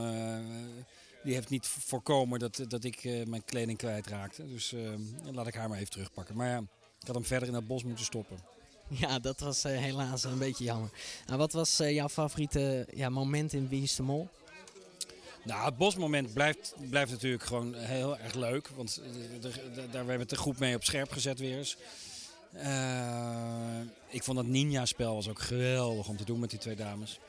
[1.24, 4.48] die heeft niet voorkomen dat, dat ik mijn kleding kwijtraakte.
[4.48, 4.76] Dus
[5.32, 6.36] laat ik haar maar even terugpakken.
[6.36, 6.58] Maar ja,
[7.00, 8.38] ik had hem verder in dat bos moeten stoppen.
[8.90, 10.90] Ja, dat was eh, helaas een beetje jammer.
[11.26, 14.30] Nou, wat was eh, jouw favoriete ja, moment in Wie is de Mol?
[15.44, 18.70] Nou, het bosmoment blijft, blijft natuurlijk gewoon heel erg leuk.
[18.76, 21.78] Want eh, daar hebben we het de groep mee op scherp gezet weer eens.
[22.52, 27.20] Eh, ik vond dat Ninja-spel was ook geweldig om te doen met die twee dames.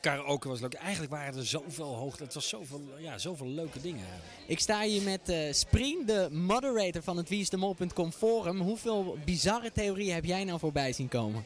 [0.00, 0.74] Karaoke was leuk.
[0.74, 2.22] Eigenlijk waren er zoveel hoogte.
[2.24, 4.04] Het was zoveel, ja, zoveel leuke dingen.
[4.46, 8.60] Ik sta hier met eh Sprien, de moderator van het wieisdemol.com forum.
[8.60, 11.44] Hoeveel bizarre theorieën heb jij nou voorbij zien komen?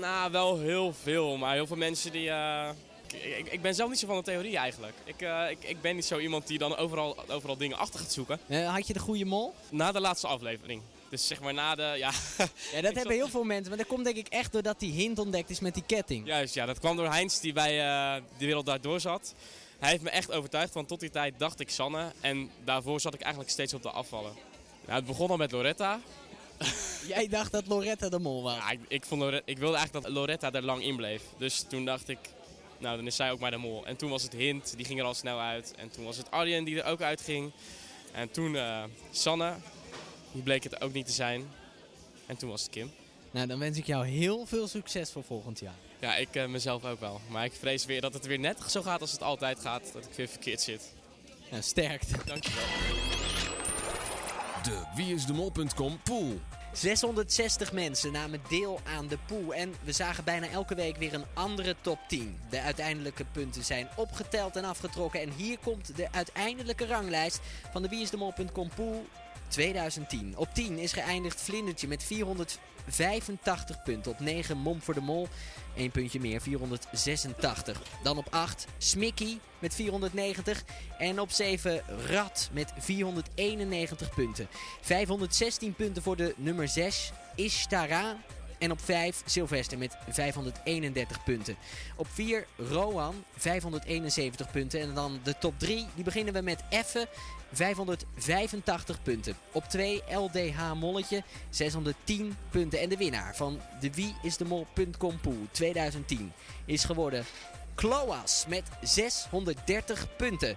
[0.00, 1.36] Nou, wel heel veel.
[1.36, 2.30] Maar heel veel mensen die...
[2.30, 2.68] eh,
[3.38, 4.94] ik, ik- ben zelf niet zo van de theorie eigenlijk.
[5.04, 8.12] Ik, eh, ik, ik ben niet zo iemand die dan overal, overal dingen achter gaat
[8.12, 8.38] zoeken.
[8.48, 9.54] Eh, had je de goede mol?
[9.70, 10.82] Na de laatste aflevering.
[11.12, 11.82] Dus zeg maar na de...
[11.82, 12.10] Ja,
[12.72, 13.68] Ja, dat hebben heel veel mensen.
[13.68, 16.26] Maar dat komt denk ik echt doordat die hint ontdekt is met die ketting.
[16.26, 16.66] Juist, ja.
[16.66, 19.34] Dat kwam door Heinz die bij eh De Wereld Daardoor zat.
[19.78, 22.12] Hij heeft me echt overtuigd, want tot die tijd dacht ik Sanne.
[22.20, 24.32] En daarvoor zat ik eigenlijk steeds op de afvallen.
[24.84, 26.00] Nou, het begon al met Loretta.
[27.06, 28.54] Jij dacht dat Loretta de mol was?
[28.56, 31.22] Ja, ik, ik, vond Lore- ik wilde eigenlijk dat Loretta er lang in bleef.
[31.38, 32.18] Dus toen dacht ik,
[32.78, 33.86] nou dan is zij ook maar de mol.
[33.86, 35.74] En toen was het Hint, die ging er al snel uit.
[35.76, 37.52] En toen was het Arjen die er ook uitging.
[38.12, 39.54] En toen eh, Sanne,
[40.32, 41.44] die bleek het ook niet te zijn.
[42.26, 42.90] En toen was het Kim.
[43.30, 45.74] Nou, dan wens ik jou heel veel succes voor volgend jaar.
[46.00, 47.20] Ja, ik eh, mezelf ook wel.
[47.28, 49.92] Maar ik vrees weer dat het weer net zo gaat als het altijd gaat.
[49.92, 50.92] Dat ik weer verkeerd zit.
[51.50, 52.18] Nou, sterkte.
[52.24, 52.64] Dankjewel.
[54.62, 56.40] De wieisdemol.com pool.
[56.72, 61.24] 660 mensen namen deel aan de pool en we zagen bijna elke week weer een
[61.34, 62.38] andere top 10.
[62.50, 67.40] De uiteindelijke punten zijn opgeteld en afgetrokken en hier komt de uiteindelijke ranglijst
[67.72, 69.04] van de wieisdemol.com pool
[69.52, 70.36] 2010.
[70.36, 74.12] Op 10 is geëindigd Vlindertje met 485 punten.
[74.12, 75.28] Op 9 Mom voor de Mol,
[75.76, 77.82] 1 puntje meer, 486.
[78.02, 80.64] Dan op 8 Smicky met 490.
[80.98, 84.48] En op 7 Rad met 491 punten.
[84.80, 88.16] 516 punten voor de nummer 6 Ishtara.
[88.58, 91.56] En op 5 Sylvester met 531 punten.
[91.96, 94.80] Op 4 Roan 571 punten.
[94.80, 97.08] En dan de top 3, die beginnen we met Effe
[97.52, 99.36] 585 punten.
[99.52, 102.80] Op 2 LDH Molletje 610 punten.
[102.80, 106.32] En de winnaar van de Wie is de Mol.com pool 2010
[106.64, 107.24] is geworden
[107.74, 110.56] Kloas met 630 punten.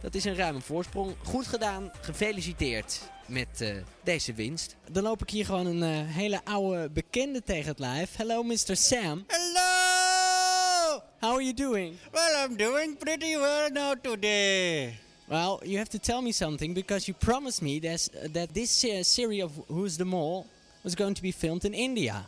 [0.00, 1.14] Dat is een ruime voorsprong.
[1.24, 4.76] Goed gedaan, gefeliciteerd met eh, deze winst.
[4.90, 8.16] Dan loop ik hier gewoon een eh, hele oude bekende tegen het lijf.
[8.16, 8.76] Hello, Mr.
[8.76, 9.24] Sam.
[9.26, 11.02] Hello!
[11.20, 11.96] How are you doing?
[12.12, 15.05] Well, I'm doing pretty well now today.
[15.28, 19.02] Well, you have to tell me something because you promised me this, that this uh,
[19.02, 20.46] series of Who's the Mole
[20.84, 22.26] was going to be filmed in India.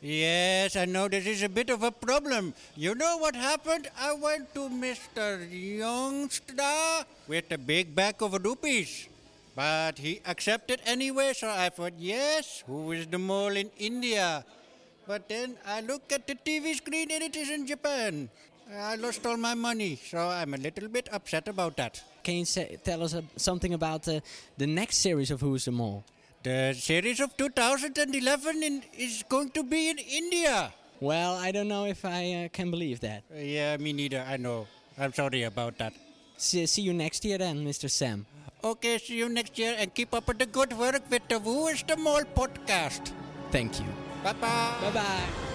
[0.00, 2.54] Yes, I know this is a bit of a problem.
[2.76, 3.88] You know what happened?
[3.98, 5.42] I went to Mr.
[5.50, 9.08] Youngster with a big bag of rupees.
[9.56, 14.44] But he accepted anyway, so I thought, yes, who is the mole in India?
[15.08, 18.28] But then I look at the TV screen and it is in Japan.
[18.70, 22.02] I lost all my money, so I'm a little bit upset about that.
[22.22, 24.20] Can you say, tell us uh, something about uh,
[24.58, 26.04] the next series of Who's the Mole?
[26.42, 30.72] The series of 2011 in, is going to be in India.
[31.00, 33.22] Well, I don't know if I uh, can believe that.
[33.34, 34.24] yeah, me neither.
[34.28, 34.66] I know.
[34.98, 35.94] I'm sorry about that.
[36.36, 37.90] See, see you next year then, Mr.
[37.90, 38.26] Sam.
[38.62, 41.68] Okay, see you next year and keep up with the good work with the Who
[41.68, 43.12] is the Mole podcast.
[43.50, 43.86] Thank you.
[44.22, 44.74] Bye bye.
[44.82, 45.47] Bye bye.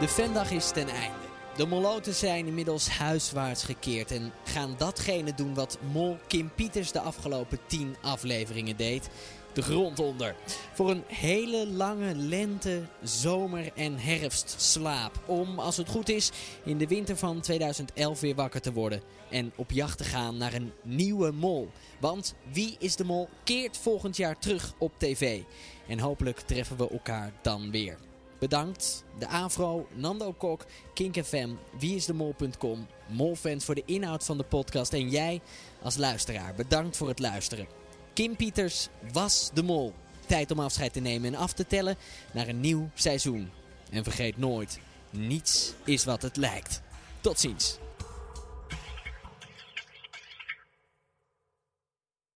[0.00, 1.28] De fandag is ten einde.
[1.56, 7.00] De moloten zijn inmiddels huiswaarts gekeerd en gaan datgene doen wat mol Kim Pieters de
[7.00, 9.08] afgelopen 10 afleveringen deed.
[9.52, 10.34] De grond onder.
[10.72, 15.20] Voor een hele lange lente, zomer en herfstslaap.
[15.26, 16.30] Om, als het goed is,
[16.64, 19.02] in de winter van 2011 weer wakker te worden.
[19.30, 21.70] En op jacht te gaan naar een nieuwe mol.
[21.98, 25.42] Want Wie is de Mol keert volgend jaar terug op tv.
[25.88, 28.09] En hopelijk treffen we elkaar dan weer.
[28.40, 29.04] Bedankt.
[29.18, 35.08] De Afro, Nando Kok, Kink FM, wieisdemol.com, Molfans voor de inhoud van de podcast en
[35.08, 35.40] jij
[35.82, 36.54] als luisteraar.
[36.54, 37.66] Bedankt voor het luisteren.
[38.12, 39.92] Kim Pieters was de mol.
[40.26, 41.96] Tijd om afscheid te nemen en af te tellen
[42.32, 43.50] naar een nieuw seizoen.
[43.90, 44.80] En vergeet nooit,
[45.10, 46.82] niets is wat het lijkt.
[47.20, 47.78] Tot ziens.